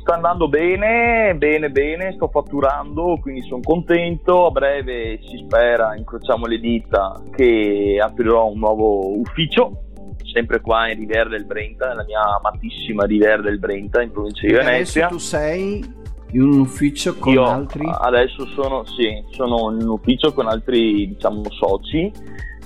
[0.02, 4.48] sta andando bene, bene, bene, sto fatturando, quindi sono contento.
[4.48, 9.84] A breve si spera, incrociamo le dita, che aprirò un nuovo ufficio,
[10.32, 14.54] sempre qua in Riviera del Brenta, nella mia amatissima Riviera del Brenta, in provincia di
[14.54, 15.06] Venezia.
[15.06, 17.88] Adesso tu sei in un ufficio con Io altri?
[17.90, 22.12] Adesso sono, sì, sono in un ufficio con altri, diciamo, soci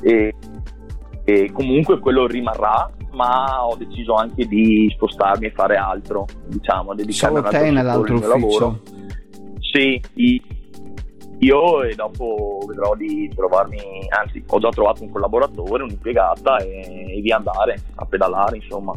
[0.01, 0.34] e,
[1.23, 7.38] e comunque quello rimarrà ma ho deciso anche di spostarmi e fare altro, diciamo, dedicarmi
[7.38, 8.30] Solo te nell'altro ufficio?
[8.30, 8.80] Lavoro.
[9.60, 10.02] Sì,
[11.39, 17.22] io e dopo vedrò di trovarmi, anzi ho già trovato un collaboratore, un'impiegata e, e
[17.22, 18.93] via andare a pedalare insomma.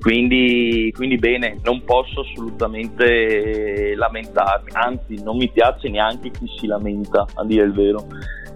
[0.00, 7.26] Quindi, quindi bene, non posso assolutamente lamentarmi, anzi non mi piace neanche chi si lamenta,
[7.34, 8.06] a dire il vero.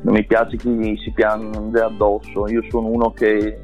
[0.03, 3.59] Non mi piace chi si piange addosso, io sono uno che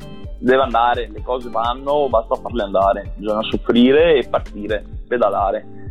[0.45, 5.83] deve andare, le cose vanno, basta farle andare, bisogna soffrire e partire, pedalare.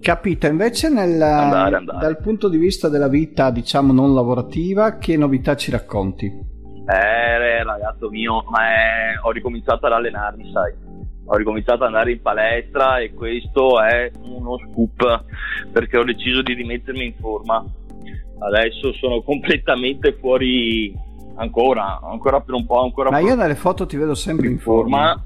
[0.00, 1.98] Capito, invece nel, andare, andare.
[1.98, 6.26] dal punto di vista della vita, diciamo, non lavorativa, che novità ci racconti?
[6.26, 10.74] Eh, ragazzo mio, eh, ho ricominciato ad allenarmi, sai.
[11.28, 15.24] Ho ricominciato ad andare in palestra e questo è uno scoop
[15.72, 17.64] perché ho deciso di rimettermi in forma.
[18.38, 20.94] Adesso sono completamente fuori,
[21.36, 22.82] ancora, ancora per un po'.
[22.82, 25.14] Ancora ma io nelle foto ti vedo sempre in forma.
[25.14, 25.24] forma.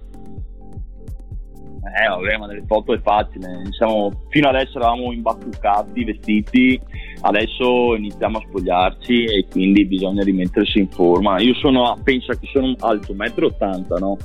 [1.82, 3.62] Eh, vabbè, ma nelle foto è facile.
[3.64, 6.80] Diciamo, fino adesso eravamo imbattuccati, vestiti,
[7.22, 11.40] adesso iniziamo a spogliarci e quindi bisogna rimettersi in forma.
[11.40, 14.16] Io sono, penso che sono alto 1,80 m, no?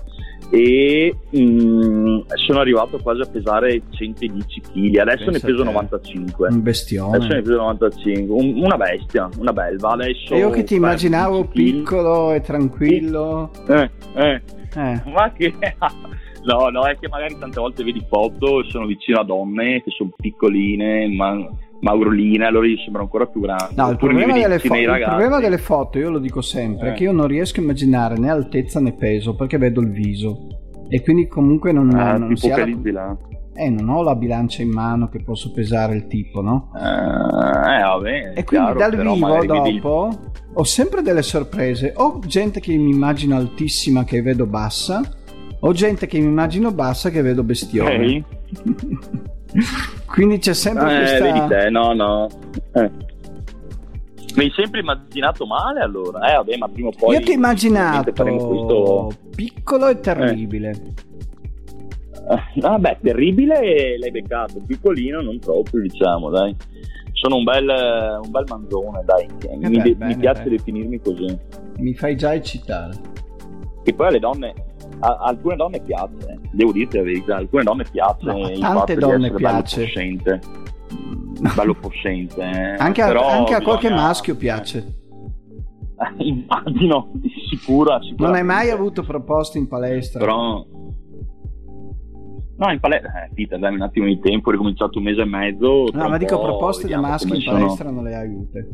[0.52, 5.70] E mh, sono arrivato quasi a pesare 110 kg adesso Pensa ne peso te.
[5.72, 7.16] 95 Un bestione.
[7.18, 11.48] adesso ne peso 95 Un- una bestia una belva adesso E io che ti immaginavo
[11.52, 11.78] 10 kg.
[11.78, 13.52] piccolo e tranquillo.
[13.68, 14.42] eh, eh,
[14.76, 15.02] Eh.
[15.06, 15.54] ma che
[16.46, 19.92] no no è che magari tante volte vedi foto e sono vicino a donne che
[19.92, 21.34] sono piccoline ma
[21.86, 25.58] mauroline allora gli sembra ancora più grande No, il problema, delle fo- il problema delle
[25.60, 26.92] foto, io lo dico sempre, Eh.
[26.92, 30.48] è che io non riesco a immaginare né altezza né peso perché vedo il viso.
[30.90, 33.18] E quindi comunque non, ah, non ti si la-
[33.58, 36.72] eh, non ho la bilancia in mano che posso pesare il tipo, no?
[36.76, 40.10] Eh, eh, vabbè, E quindi chiaro, dal vivo magari vedi dopo
[40.54, 41.94] ho sempre delle sorprese.
[41.96, 45.02] O gente che mi immagino altissima che vedo bassa,
[45.60, 48.06] o gente che mi immagino bassa che vedo bestione.
[48.18, 48.24] Ok.
[50.08, 51.24] Quindi c'è sempre Eh, questa...
[51.32, 52.28] vedi te, no, no.
[52.74, 52.92] Eh.
[54.36, 56.20] Mi hai sempre immaginato male allora?
[56.30, 57.16] Eh, vabbè, ma prima o poi.
[57.16, 59.12] Io ti ho immaginato questo.
[59.34, 60.70] piccolo e terribile.
[62.28, 66.56] Eh, Vabbè, terribile l'hai beccato, piccolino non proprio, diciamo, dai.
[67.14, 67.68] Sono un bel,
[68.24, 69.28] un bel manzone, dai.
[69.38, 70.56] che mi, beh, de- bene, mi piace bene.
[70.58, 71.38] definirmi così.
[71.78, 72.94] Mi fai già eccitare.
[73.84, 74.54] Che poi alle donne,
[75.00, 76.40] a, alcune donne piace, eh.
[76.52, 78.26] devo dirti la verità, alcune donne piace.
[78.26, 79.78] No, il tante donne piace.
[79.78, 80.40] Bello possente.
[81.56, 82.42] Bello possente.
[82.42, 82.76] eh.
[82.80, 85.00] Anche a, Però anche a qualche bisogna- maschio piace.
[86.18, 87.12] Immagino,
[87.50, 88.28] sicura, sicura.
[88.28, 90.20] Non hai mai avuto proposte in palestra?
[90.20, 90.66] Però...
[92.58, 93.26] No, in palestra...
[93.26, 95.88] Eh, Peter, dammi un attimo di tempo, ho ricominciato un mese e mezzo.
[95.92, 97.60] No, ma dico po' proposte da maschi in sono.
[97.60, 98.70] palestra non le hai avute.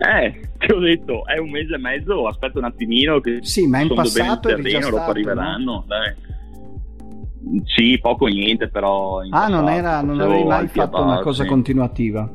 [0.00, 3.80] Eh, ti ho detto, è un mese e mezzo, aspetta un attimino che Sì, ma
[3.80, 6.14] in passato già terreno, stato, arriveranno, dai.
[7.64, 9.20] Sì, poco o niente, però...
[9.30, 12.30] Ah, non, passato era, non avevi mai fatto una cosa continuativa?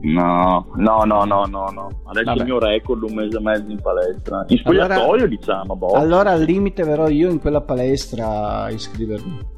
[0.00, 2.02] No, no, no, no, no, no.
[2.06, 2.38] Adesso Vabbè.
[2.38, 4.44] il mio record un mese e mezzo in palestra.
[4.48, 5.92] In Allora- spogliatoio, diciamo, boh.
[5.92, 9.56] Allora al limite verrò io in quella palestra a iscrivermi.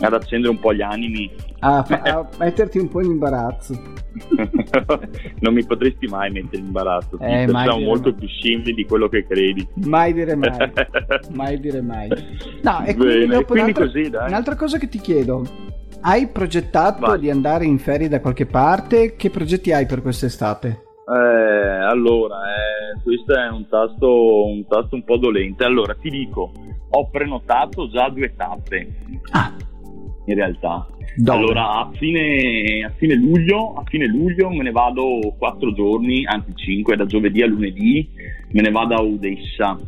[0.00, 1.30] Ad accendere un po' gli animi.
[1.60, 3.74] A, fa- a metterti un po' in imbarazzo.
[5.40, 7.18] non mi potresti mai mettere in imbarazzo.
[7.20, 8.18] Eh, mai siamo molto mai.
[8.18, 9.66] più simili di quello che credi.
[9.84, 10.72] Mai dire mai.
[11.34, 12.08] mai dire mai.
[12.62, 14.28] No, e quindi Bene, dopo quindi un'altra, così, dai.
[14.28, 15.44] un'altra cosa che ti chiedo.
[16.00, 17.18] Hai progettato Vai.
[17.18, 19.16] di andare in ferie da qualche parte?
[19.16, 20.82] Che progetti hai per quest'estate?
[21.08, 25.64] Eh, allora, eh, questo è un tasto, un tasto un po' dolente.
[25.64, 26.52] Allora, ti dico,
[26.90, 28.88] ho prenotato già due tappe,
[29.32, 29.54] Ah,
[30.26, 30.86] in realtà.
[31.16, 31.38] dove?
[31.38, 36.52] Allora, a fine, a fine luglio, a fine luglio me ne vado quattro giorni, anzi
[36.54, 38.08] cinque, da giovedì a lunedì,
[38.52, 39.78] me ne vado a Odessa,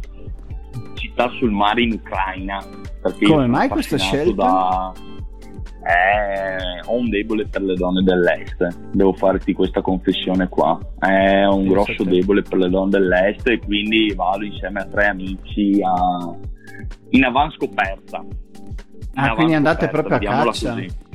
[0.95, 2.63] città sul mare in Ucraina.
[3.25, 4.33] Come mai questa scelta?
[4.35, 4.93] Da...
[5.83, 10.79] Eh, ho un debole per le donne dell'est, devo farti questa confessione qua.
[10.99, 15.07] È un Pensa grosso debole per le donne dell'est e quindi vado insieme a tre
[15.07, 16.35] amici a...
[17.11, 18.25] in avanscoperta.
[19.15, 20.73] Ah, quindi andate proprio a caccia?
[20.75, 21.09] così.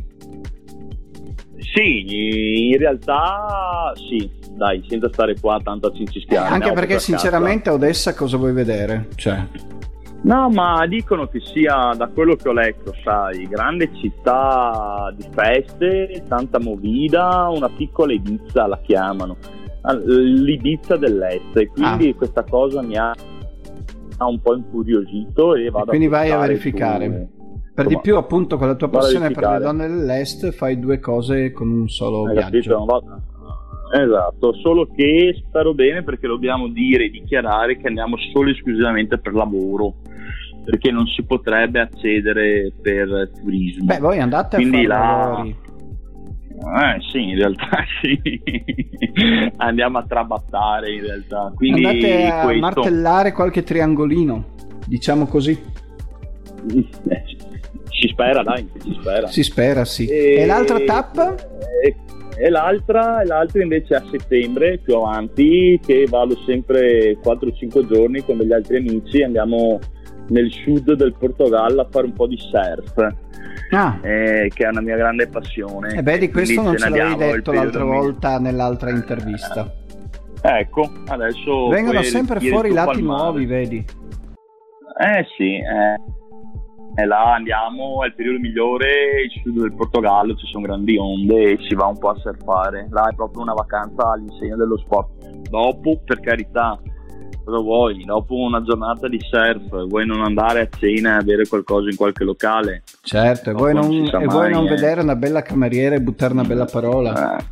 [1.73, 6.53] Sì, in realtà sì, dai, senza stare qua tanto a cincischiare.
[6.53, 6.99] Anche perché caccia.
[6.99, 9.07] sinceramente a Odessa cosa vuoi vedere?
[9.15, 9.45] Cioè,
[10.23, 16.23] No, ma dicono che sia, da quello che ho letto, sai, grande città di feste,
[16.27, 19.37] tanta movida, una piccola Ibiza la chiamano,
[20.03, 22.15] l'Ibiza dell'Est, e quindi Ah.
[22.15, 27.05] questa cosa mi ha, ha un po' incuriosito e vado quindi vai a verificare.
[27.05, 27.33] su-
[27.75, 30.97] per di più appunto con la tua a passione per le donne dell'est fai due
[30.99, 32.85] cose con un solo Hai viaggio.
[32.85, 33.21] capito?
[33.97, 39.17] Esatto, solo che spero bene perché dobbiamo dire e dichiarare che andiamo solo e esclusivamente
[39.19, 39.95] per lavoro,
[40.65, 43.85] perché non si potrebbe accedere per turismo.
[43.85, 45.63] Beh, voi andate a Quindi fare là- lavori.
[46.57, 48.41] Eh sì, in realtà sì.
[49.57, 51.53] Andiamo a trabattare in realtà.
[51.55, 52.61] Quindi Andate a questo...
[52.61, 54.45] martellare qualche triangolino,
[54.87, 55.57] diciamo così.
[57.97, 59.27] Si spera, dai, si spera.
[59.27, 60.05] Si spera, sì.
[60.05, 61.33] E, l'altra tappa?
[61.81, 61.95] E,
[62.37, 68.53] e l'altra, l'altra invece a settembre, più avanti, che vado sempre 4-5 giorni con degli
[68.53, 69.79] altri amici, andiamo
[70.29, 73.13] nel sud del Portogallo a fare un po' di surf,
[73.71, 75.95] Ah, eh, che è una mia grande passione.
[75.97, 79.71] e beh, di questo non ce l'avevi detto l'altra volta nell'altra intervista.
[80.41, 81.69] Ecco, adesso...
[81.69, 83.77] Vengono sempre fuori lati nuovi, vedi?
[84.97, 85.99] Eh sì, eh.
[86.97, 91.51] E là andiamo, è il periodo migliore, il sud del Portogallo, ci sono grandi onde
[91.51, 92.87] e si va un po' a surfare.
[92.89, 95.09] Là è proprio una vacanza all'insegna dello sport.
[95.49, 96.79] Dopo, per carità,
[97.43, 98.05] cosa vuoi?
[98.05, 102.23] Dopo una giornata di surf, vuoi non andare a cena e avere qualcosa in qualche
[102.23, 102.83] locale?
[103.01, 104.69] Certo, e vuoi non non, e vuoi non eh.
[104.69, 107.37] vedere una bella cameriera e buttare una bella parola.
[107.37, 107.43] Eh,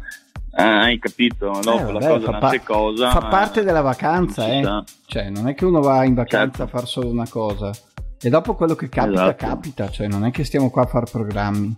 [0.56, 1.52] eh, hai capito?
[1.62, 3.10] Dopo Eh, la vabbè, cosa fa, pa- cosa.
[3.10, 4.84] fa parte della vacanza, eh.
[5.06, 6.64] Cioè, non è che uno va in vacanza Certo.
[6.64, 7.72] a far solo una cosa.
[8.26, 9.45] E dopo quello che capita, Esatto.
[9.45, 11.76] capita, cioè non è che stiamo qua a fare programmi.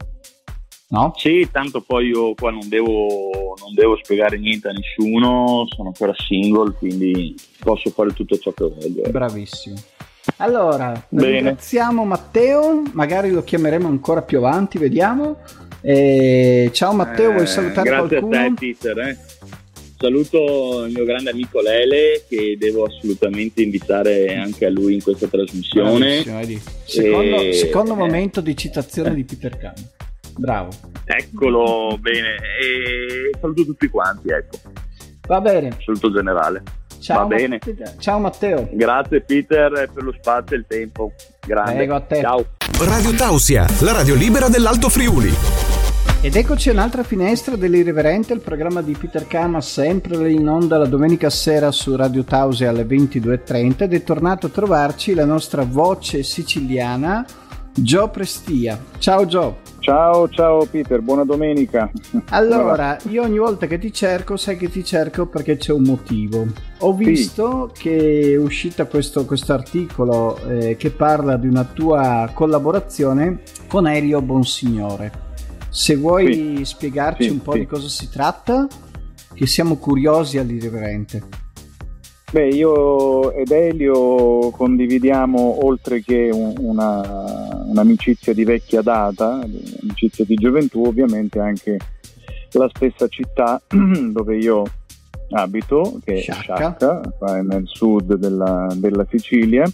[0.89, 1.13] No?
[1.17, 6.13] Sì, tanto poi io qua non devo, non devo spiegare niente a nessuno, sono ancora
[6.15, 9.01] single, quindi posso fare tutto ciò che voglio.
[9.01, 9.09] ecco.
[9.09, 9.75] Bravissimo.
[10.37, 15.37] Allora, ringraziamo Matteo, magari lo chiameremo ancora più avanti, vediamo.
[15.81, 18.37] E ciao Matteo, vuoi Eh, salutare grazie qualcuno?
[18.37, 18.97] a te, Peter.
[18.99, 19.17] eh.
[19.97, 25.27] Saluto il mio grande amico Lele, che devo assolutamente invitare anche a lui in questa
[25.27, 26.21] trasmissione.
[26.83, 27.97] Secondo, E- secondo eh.
[27.97, 29.73] momento di citazione di Peter Khan.
[30.37, 30.69] Bravo.
[31.05, 32.35] Eccolo, bene.
[32.35, 34.57] E saluto tutti quanti, ecco.
[35.27, 35.77] Va bene.
[35.83, 36.61] Saluto generale.
[36.99, 37.59] Ciao, Va bene.
[37.61, 37.93] Matteo.
[37.99, 38.69] Ciao Matteo.
[38.73, 41.13] Grazie Peter per lo spazio e il tempo.
[41.45, 41.73] Grande.
[41.73, 42.19] Prego, a te.
[42.21, 42.45] Ciao.
[42.79, 45.64] Radio Tausia, la radio libera dell'Alto Friuli.
[46.25, 51.29] Ed eccoci un'altra finestra dell'Irriverente, il programma di Peter Kama, sempre in onda la domenica
[51.29, 57.23] sera su Radio Tause alle 22.30 ed è tornato a trovarci la nostra voce siciliana,
[57.71, 58.83] Gio Prestia.
[58.97, 59.57] Ciao Gio.
[59.77, 61.91] Ciao, ciao Peter, buona domenica.
[62.29, 66.47] Allora, io ogni volta che ti cerco, sai che ti cerco perché c'è un motivo.
[66.79, 73.87] Ho visto che è uscito questo articolo eh, che parla di una tua collaborazione con
[73.87, 75.25] Elio Bonsignore.
[75.77, 76.65] Se vuoi Sì.
[76.65, 77.59] spiegarci Sì, un po' sì.
[77.59, 78.65] di cosa si tratta,
[79.33, 81.21] che siamo curiosi all'irriverente.
[82.31, 90.35] Beh, io ed Elio condividiamo, oltre che un- una, un'amicizia di vecchia data, un'amicizia di
[90.35, 91.77] gioventù, ovviamente anche
[92.51, 94.63] la stessa città dove io
[95.31, 96.39] abito, che Sciacca.
[96.39, 99.65] è Sciacca, qua nel sud della, della Sicilia.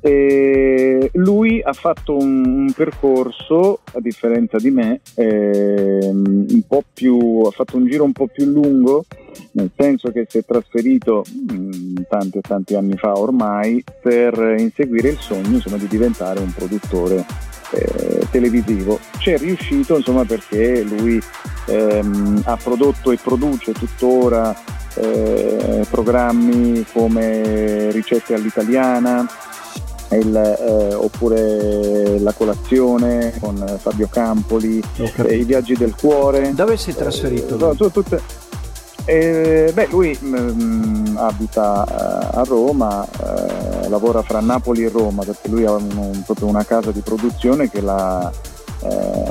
[0.00, 6.46] E lui ha fatto un, un percorso, a differenza di me, ehm,
[6.92, 9.04] più, ha fatto un giro un po' più lungo,
[9.52, 15.08] nel senso che si è trasferito mh, tanti e tanti anni fa ormai per inseguire
[15.08, 17.24] il sogno insomma, di diventare un produttore
[17.72, 18.98] eh, televisivo.
[19.18, 21.20] C'è riuscito insomma, perché lui
[21.66, 24.54] ehm, ha prodotto e produce tuttora
[24.96, 29.26] eh, programmi come Ricette all'italiana,
[30.18, 35.36] il, eh, oppure La colazione con Fabio Campoli, eh.
[35.36, 36.52] I viaggi del cuore.
[36.54, 37.72] Dove sei trasferito?
[37.72, 38.20] Eh, tu- tutte-
[39.06, 45.48] eh, beh, lui mm, abita eh, a Roma, eh, lavora fra Napoli e Roma perché
[45.48, 48.32] lui ha un- proprio una casa di produzione che è la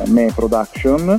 [0.05, 1.17] Me Production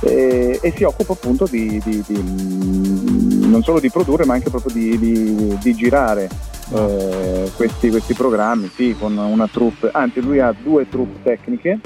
[0.00, 4.50] e, e si occupa appunto di, di- di, mm, non solo di produrre ma anche
[4.50, 6.28] proprio di girare
[6.72, 11.80] eh, questi, questi programmi, sì, con una troupe, anzi lui ha due troupe tecniche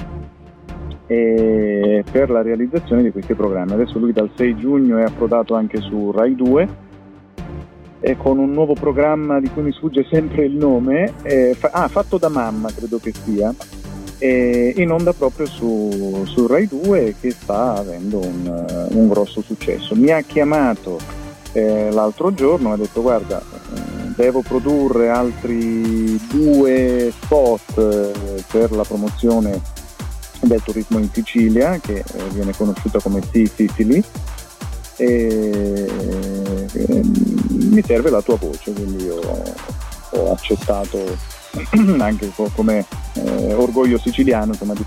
[1.07, 3.73] per la realizzazione di questi programmi.
[3.73, 6.83] Adesso lui dal 6 giugno è approdato anche su Rai 2
[7.99, 11.87] e con un nuovo programma di cui mi sfugge sempre il nome, eh, fa- ah,
[11.87, 13.53] fatto da mamma credo che sia,
[14.19, 19.95] eh, in onda proprio su, su Rai 2 che sta avendo un, un grosso successo.
[19.95, 20.99] Mi ha chiamato
[21.53, 23.41] eh, l'altro giorno, mi ha detto guarda
[24.15, 29.61] devo produrre altri due spot eh, per la promozione
[30.41, 34.03] del turismo in Sicilia che eh, viene conosciuta come Sea Sicily
[34.97, 35.85] e
[36.71, 37.11] ehm,
[37.71, 39.19] mi serve la tua voce quindi io
[40.11, 40.99] ho accettato
[41.99, 44.85] anche co- come eh, orgoglio siciliano insomma, di,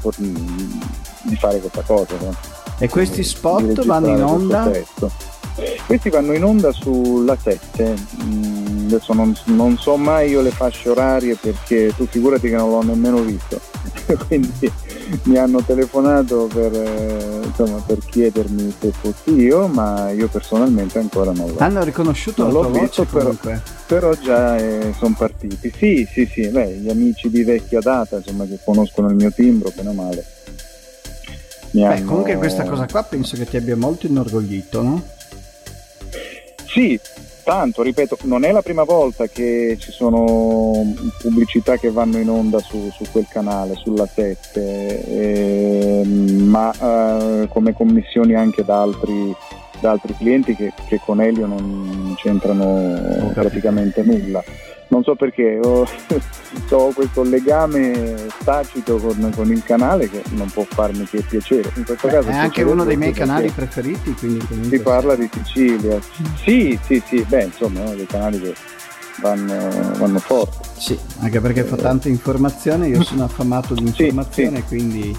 [1.22, 2.34] di fare questa cosa no?
[2.80, 4.70] E questi spot vanno in onda?
[5.84, 10.88] Questi vanno in onda sulla 7, Mm, adesso non, non so mai io le fasce
[10.88, 13.60] orarie perché tu figurati che non l'ho nemmeno visto,
[14.26, 14.70] quindi
[15.24, 21.32] mi hanno telefonato per, eh, insomma, per chiedermi se fossi io, ma io personalmente ancora
[21.32, 21.58] non l'ho.
[21.58, 23.32] Hanno riconosciuto Non la l'ho visto, però.
[23.86, 24.58] Però già
[24.98, 25.72] sono partiti.
[25.76, 29.72] Sì, sì, sì, beh, gli amici di vecchia data, insomma, che conoscono il mio timbro,
[29.74, 30.24] bene o male.
[31.70, 35.02] Mi Beh, hanno- comunque questa cosa qua penso che ti abbia molto inorgoglito, no?
[36.66, 36.98] Sì,
[37.48, 40.84] tanto, ripeto, non è la prima volta che ci sono
[41.18, 47.72] pubblicità che vanno in onda su, su quel canale, sulla 7, ehm, ma eh, come
[47.72, 49.34] commissioni anche da altri,
[49.80, 54.44] da altri clienti che, che con Elio non c'entrano praticamente nulla.
[54.88, 55.86] Non so perché ho,
[56.70, 61.70] ho questo legame tacito con, con il canale che non può farmi che piacere.
[61.74, 64.76] In questo Beh, caso è anche uno dei miei canali preferiti, quindi comunque...
[64.76, 66.00] si parla di Sicilia.
[66.42, 68.54] Sì, sì, sì, beh, insomma, è uno dei canali che
[69.20, 70.68] vanno, vanno forti.
[70.78, 75.16] Sì, anche perché fa tante informazioni, io sono affamato di Sì, informazione, quindi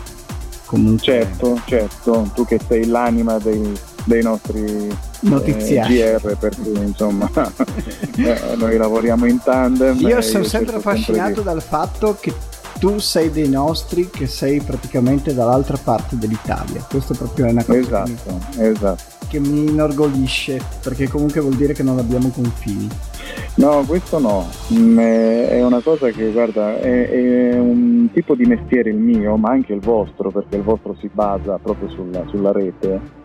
[0.66, 3.78] comunque Certo, certo, tu che sei l'anima dei,
[4.10, 4.90] dei nostri
[5.22, 6.02] notiziari.
[6.02, 7.30] eh, GR, per cui insomma
[8.18, 10.00] eh, noi lavoriamo in tandem.
[10.00, 12.34] Io sono sempre affascinato di- dal fatto che
[12.80, 16.84] tu sei dei nostri che sei praticamente dall'altra parte dell'Italia.
[16.90, 19.04] Questo proprio è una cosa esatto, che, mi, esatto.
[19.30, 22.88] che mi inorgoglisce, perché comunque vuol dire che non abbiamo confini.
[23.56, 28.90] No, questo no, mm, è una cosa che guarda, è, è, un tipo di mestiere
[28.90, 33.19] il mio, ma anche il vostro, perché il vostro si basa proprio sulla, sulla rete,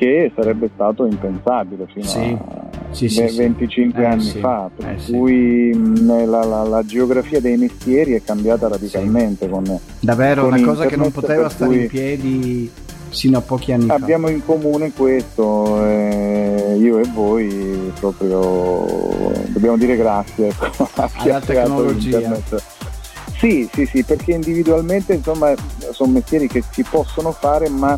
[0.00, 2.18] che sarebbe stato impensabile fino Sì.
[2.18, 3.36] a Sì, sì, sì.
[3.36, 4.38] 25 Eh, anni sì.
[4.38, 9.46] fa, per Eh, cui mh, la, la- la geografia dei mestieri è cambiata radicalmente.
[9.48, 12.70] Con, Davvero con una cosa che non poteva stare in piedi
[13.10, 19.96] sino a pochi anni Abbiamo in comune questo, eh, io e voi proprio dobbiamo dire
[19.96, 20.88] grazie ecco,
[21.18, 22.16] Alla tecnologia.
[22.18, 22.62] internet.
[23.38, 25.52] Sì, sì, sì, perché individualmente insomma
[25.92, 27.96] sono mestieri che si possono fare ma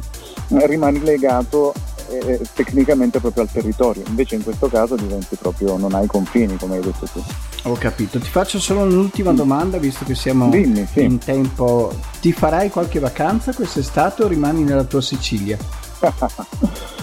[0.67, 1.73] rimani legato
[2.19, 6.77] eh, tecnicamente proprio al territorio, invece in questo caso diventi proprio, non hai confini come
[6.77, 7.23] hai detto tu.
[7.65, 8.19] Ho capito.
[8.19, 11.03] Ti faccio solo un'ultima domanda, visto che siamo Dimmi, sì.
[11.03, 11.95] in tempo.
[12.21, 15.57] Ti farai qualche vacanza quest'estate o rimani nella tua Sicilia?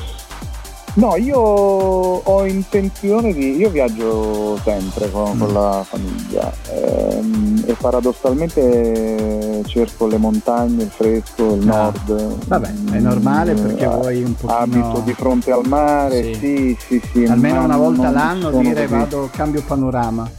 [0.99, 3.55] No, io ho intenzione di.
[3.57, 11.53] Io viaggio sempre con, con la famiglia ehm, e paradossalmente cerco le montagne, il fresco,
[11.55, 12.45] il Ah, nord.
[12.47, 14.57] Vabbè, è normale perché Eh, vuoi un pochino...
[14.59, 16.33] Abito di fronte al mare, Sì.
[16.35, 17.23] sì, sì, sì.
[17.25, 18.99] Almeno una volta non l'anno sono dire così.
[18.99, 20.29] vado, cambio panorama.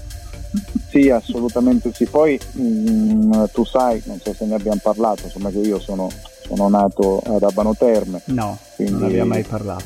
[0.90, 2.06] Sì, assolutamente sì.
[2.06, 6.08] Poi mm, tu sai, non so se ne abbiamo parlato, insomma che io sono,
[6.46, 8.20] sono nato ad Abano Terme.
[8.26, 9.84] No, Quindi- non abbiamo mai parlato.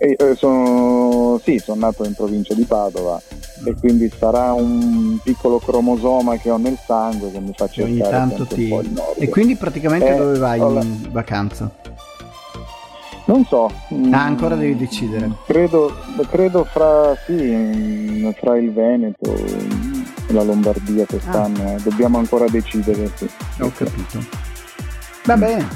[0.00, 3.20] E, eh, sono, sì, sono nato in provincia di Padova
[3.64, 7.96] e quindi sarà un piccolo cromosoma che ho nel sangue che mi fa Che ogni
[7.98, 8.62] cercare tanto ti...
[8.64, 9.14] un po' il nord.
[9.22, 11.68] E quindi praticamente Eh, dove vai ho la- in vacanza?
[13.24, 13.70] Non so.
[13.92, 15.28] mm, Ah, ancora devi decidere.
[15.46, 15.92] Credo,
[16.30, 21.74] credo fra, sì, mm, fra il Veneto e la Lombardia quest'anno.
[21.76, 21.82] eh.
[21.82, 23.10] Dobbiamo ancora decidere.
[23.16, 23.28] Sì.
[23.60, 24.24] Ho capito.
[25.24, 25.66] Va bene.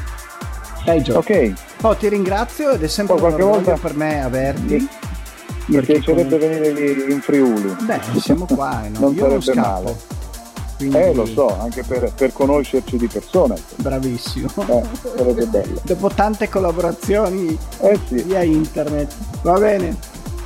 [0.84, 1.18] Dai Gio.
[1.18, 1.52] Ok,
[1.82, 4.88] Oh, ti ringrazio ed è sempre Poi un qualche orgoglio volta- per me averti.
[5.66, 7.76] mi piacerebbe comunque- venire lì in Friuli.
[7.82, 8.98] Beh, siamo qua, eh, no?
[9.00, 9.96] Non io sarebbe male.
[10.76, 13.54] Quindi, Eh, lo so, anche per, per conoscerci di persona.
[13.76, 14.48] Bravissimo.
[14.66, 14.82] Eh,
[15.16, 15.80] sarebbe bello.
[15.84, 18.14] Dopo tante collaborazioni Eh sì.
[18.22, 19.12] via internet.
[19.42, 19.96] Va bene.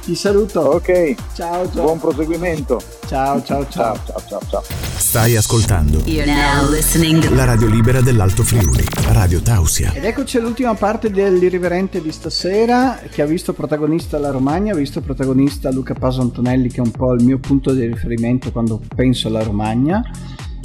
[0.07, 0.61] Ti saluto.
[0.61, 1.82] Ok, Ciao, ciao.
[1.82, 2.80] buon proseguimento.
[3.09, 3.96] Ciao, ciao, ciao.
[4.07, 4.62] Ciao, ciao, ciao, ciao.
[4.96, 9.92] Stai ascoltando You're now listening to la radio libera dell'Alto Friuli, Radio Tausia.
[9.94, 15.00] Ed eccoci all'ultima parte dell'irriverente di stasera che ha visto protagonista la Romagna, ha visto
[15.00, 19.26] protagonista Luca Paso Antonelli che è un po' il mio punto di riferimento quando penso
[19.26, 20.09] alla Romagna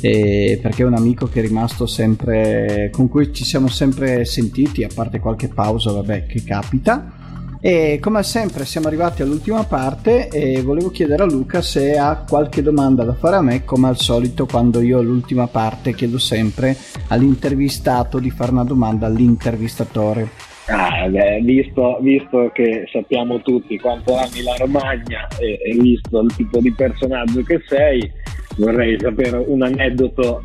[0.02, 4.84] eh, perché è un amico che è rimasto sempre con cui ci siamo sempre sentiti
[4.84, 7.16] a parte qualche pausa vabbè che capita
[7.62, 12.64] e come sempre siamo arrivati all'ultima parte e volevo chiedere a Luca se ha qualche
[12.64, 16.76] domanda da fare a me come al solito quando io all'ultima parte chiedo sempre
[17.09, 20.49] all'intervistato di fare una domanda all'intervistatore.
[20.68, 26.34] Ah, beh, visto, visto che sappiamo tutti quanto ami la Romagna e, e visto il
[26.36, 28.12] tipo di personaggio che sei,
[28.57, 30.43] vorrei sapere un aneddoto,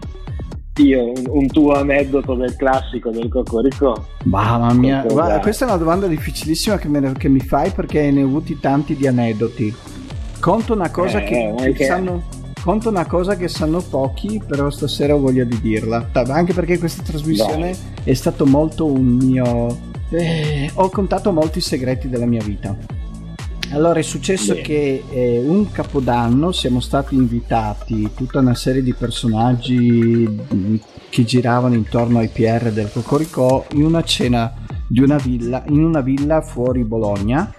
[0.83, 4.07] io, un, un tuo aneddoto del classico del Cocorico.
[4.25, 8.11] Mamma mia, guarda, questa è una domanda difficilissima che, me ne- che mi fai perché
[8.11, 9.75] ne ho avuti tanti di aneddoti.
[10.41, 12.23] Conto una cosa Eh, che, ma che che- sanno.
[12.63, 16.09] Conto una cosa che sanno pochi, però stasera ho voglia di dirla.
[16.29, 19.95] Anche perché questa trasmissione è stato molto un mio.
[20.11, 22.77] eh, ho contato molti segreti della mia vita.
[23.73, 24.65] Allora è successo Bene.
[24.65, 30.77] che eh, un capodanno siamo stati invitati, tutta una serie di personaggi mh,
[31.11, 34.55] che giravano intorno ai PR del Cocoricò, in una cena
[34.89, 37.53] di una villa, in una villa fuori Bologna.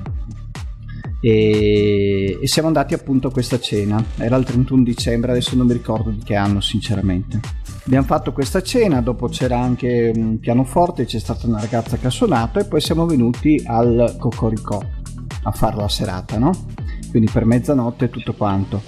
[1.20, 4.04] E, e siamo andati appunto a questa cena.
[4.18, 7.40] Era il 31 dicembre, adesso non mi ricordo di che anno, sinceramente.
[7.86, 12.12] Abbiamo fatto questa cena, dopo c'era anche un pianoforte, c'è stata una ragazza che ha
[12.12, 14.82] suonato e poi siamo venuti al Cocoricò
[15.48, 16.52] a fare la serata, no?
[17.10, 18.82] Quindi per mezzanotte e tutto quanto.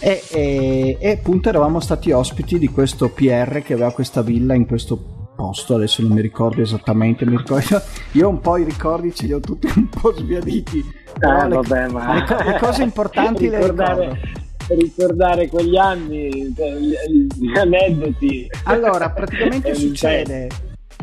[0.00, 4.66] E, e- e appunto eravamo stati ospiti di questo PR che aveva questa villa in
[4.66, 7.80] questo posto, adesso non mi ricordo esattamente, mi ricordo,
[8.12, 11.88] io un po' i ricordi ce li ho tutti un po' sbiaditi, Eh, le, vabbè,
[11.88, 14.46] ma- le co- le cose importanti le Ricordare- ricordo.
[14.70, 18.46] Ricordare quegli anni, gli, aneddoti.
[18.64, 20.48] Allora, praticamente succede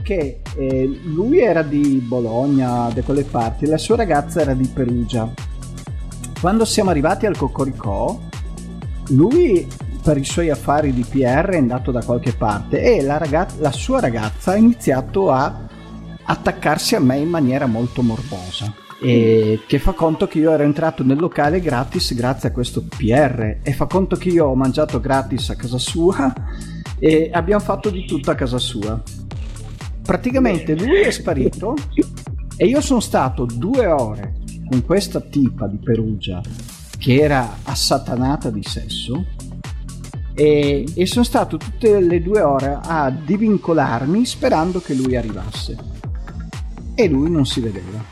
[0.05, 5.27] che eh, lui era di Bologna, da quelle parti, la sua ragazza era di Perugia.
[6.39, 8.19] Quando siamo arrivati al Cocoricò,
[9.09, 9.67] lui
[10.03, 13.71] per i suoi affari di PR è andato da qualche parte e la, ragazza, la
[13.71, 15.67] sua ragazza ha iniziato a
[16.21, 18.71] attaccarsi a me in maniera molto morbosa.
[19.01, 23.57] e che fa conto che io ero entrato nel locale gratis grazie a questo PR
[23.63, 26.31] e fa conto che io ho mangiato gratis a casa sua
[26.99, 29.01] e abbiamo fatto di tutto a casa sua.
[30.05, 31.73] Praticamente lui è sparito
[32.55, 34.35] e io sono stato due ore
[34.69, 36.41] con questa tipa di Perugia
[36.97, 39.25] che era assatanata di sesso
[40.35, 45.77] e, e sono stato tutte le due ore a divincolarmi sperando che lui arrivasse
[46.93, 48.03] e lui non si vedeva.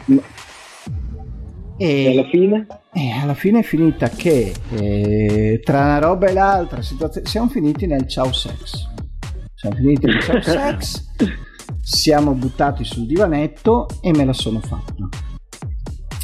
[1.77, 2.67] E, e alla fine?
[2.93, 8.07] E alla fine è finita che eh, tra una roba e l'altra siamo finiti nel
[8.07, 8.89] ciao sex.
[9.53, 11.13] Siamo finiti nel ciao sex,
[11.84, 15.09] siamo buttati sul divanetto e me la sono fatta.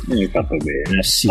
[0.07, 1.03] Mi hai fatto bene.
[1.03, 1.29] Sì.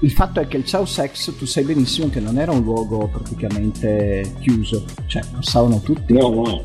[0.00, 3.08] Il fatto è che il ciao sex tu sai benissimo che non era un luogo
[3.08, 6.12] praticamente chiuso, cioè passavano tutti.
[6.12, 6.64] No, no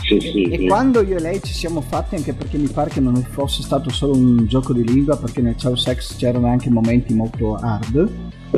[0.00, 0.66] sì, sì, e sì.
[0.66, 3.90] quando io e lei ci siamo fatti, anche perché mi pare che non fosse stato
[3.90, 8.08] solo un gioco di lingua, perché nel Ciao Sex c'erano anche momenti molto hard.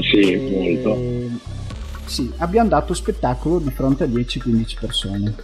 [0.01, 0.81] Sì, e...
[0.83, 1.45] molto.
[2.05, 5.35] Sì, abbiamo dato spettacolo di fronte a 10-15 persone.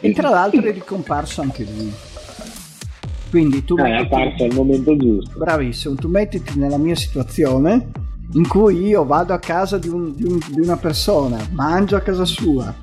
[0.00, 1.92] E tra l'altro è ricomparso anche lui.
[3.30, 3.76] Quindi tu...
[3.78, 3.98] Eh, mettiti...
[3.98, 5.38] è apparso al momento giusto.
[5.38, 7.90] Bravissimo, tu mettiti nella mia situazione
[8.34, 12.00] in cui io vado a casa di, un, di, un, di una persona, mangio a
[12.00, 12.74] casa sua,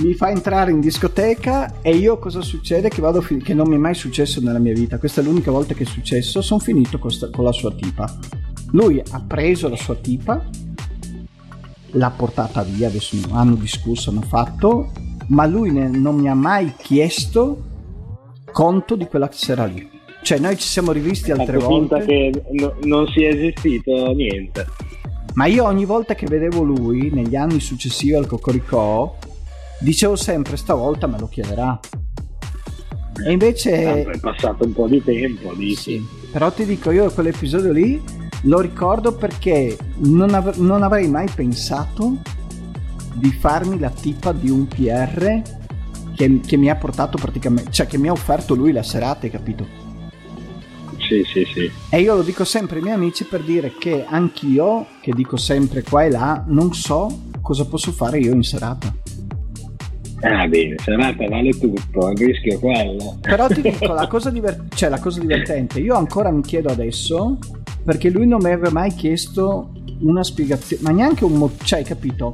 [0.00, 2.88] mi fa entrare in discoteca e io cosa succede?
[2.88, 5.50] Che, vado fi- che non mi è mai successo nella mia vita, questa è l'unica
[5.50, 8.18] volta che è successo, sono finito con, sta- con la sua tipa.
[8.72, 10.42] Lui ha preso la sua tipa,
[11.90, 14.90] l'ha portata via, adesso hanno discusso, hanno fatto,
[15.26, 17.62] ma lui ne- non mi ha mai chiesto
[18.50, 19.88] conto di quella sera lì.
[20.22, 21.96] Cioè noi ci siamo rivisti altre volte.
[21.96, 24.66] finta che no- non sia esistito niente.
[25.34, 29.16] Ma io ogni volta che vedevo lui, negli anni successivi al Cocoricò,
[29.80, 31.78] dicevo sempre stavolta me lo chiederà.
[33.26, 34.04] E invece...
[34.04, 35.98] È passato un po' di tempo, dici.
[35.98, 38.00] Sì, però ti dico io quell'episodio lì
[38.42, 42.16] lo ricordo perché non, av- non avrei mai pensato
[43.14, 45.42] di farmi la tipa di un PR
[46.14, 49.30] che, che, mi ha portato praticamente, cioè che mi ha offerto lui la serata, hai
[49.30, 49.66] capito?
[50.98, 51.70] Sì, sì, sì.
[51.90, 55.82] E io lo dico sempre ai miei amici per dire che anch'io, che dico sempre
[55.82, 58.94] qua e là, non so cosa posso fare io in serata.
[60.20, 63.18] Ah bene, serata vale tutto, il rischio è quello.
[63.20, 67.38] Però ti dico, la cosa, diver- cioè, la cosa divertente, io ancora mi chiedo adesso,
[67.84, 71.84] perché lui non mi aveva mai chiesto una spiegazione, ma neanche un motivo, cioè hai
[71.84, 72.32] capito?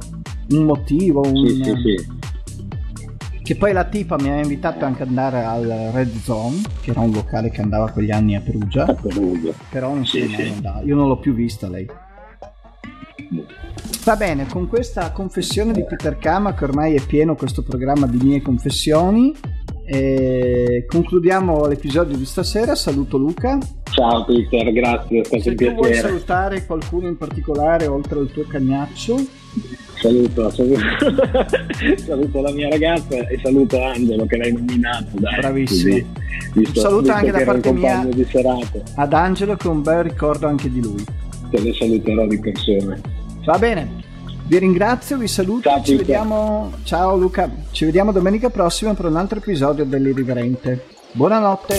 [0.51, 1.47] Un motivo, un...
[1.47, 2.17] Sì, sì, sì.
[3.41, 6.99] Che poi la tipa mi ha invitato anche ad andare al Red Zone, che era
[6.99, 8.85] un locale che andava quegli anni a Perugia.
[8.85, 9.53] A Perugia.
[9.69, 10.41] Però non sì, sì.
[10.41, 10.81] andava.
[10.81, 11.87] Io non l'ho più vista lei.
[14.03, 18.17] Va bene, con questa confessione di Peter Kama, che ormai è pieno questo programma di
[18.23, 19.35] mie confessioni,
[19.85, 22.75] e concludiamo l'episodio di stasera.
[22.75, 23.57] Saluto Luca.
[23.91, 25.75] Ciao Peter, grazie, è stato Se un piacere.
[25.75, 29.15] vuoi salutare qualcuno in particolare oltre al tuo cagnaccio.
[29.99, 30.79] Saluto, saluto,
[32.05, 35.07] saluto, la mia ragazza e saluto Angelo che l'hai nominato.
[35.11, 35.93] Dai, Bravissimo.
[35.93, 36.05] Così,
[36.53, 38.07] visto, saluto anche da parte mia
[38.95, 41.03] ad Angelo che un bel ricordo anche di lui.
[41.49, 42.97] Te le saluterò di persona.
[43.43, 44.07] Va bene.
[44.45, 45.69] Vi ringrazio, vi saluto.
[45.69, 46.71] Ciao, ci vediamo.
[46.83, 47.49] Ciao Luca.
[47.71, 50.85] Ci vediamo domenica prossima per un altro episodio dell'Irriverente.
[51.11, 51.77] Buonanotte.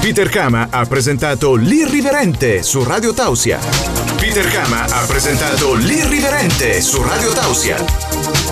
[0.00, 4.13] Peter Kama ha presentato L'Irriverente su Radio Tausia.
[4.34, 7.76] Peter Kama ha presentato L'Irriverente su Radio Tausia.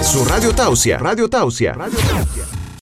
[0.00, 0.98] Su Radio Tausia.
[0.98, 1.72] Radio Tausia.
[1.72, 2.61] Radio Tausia.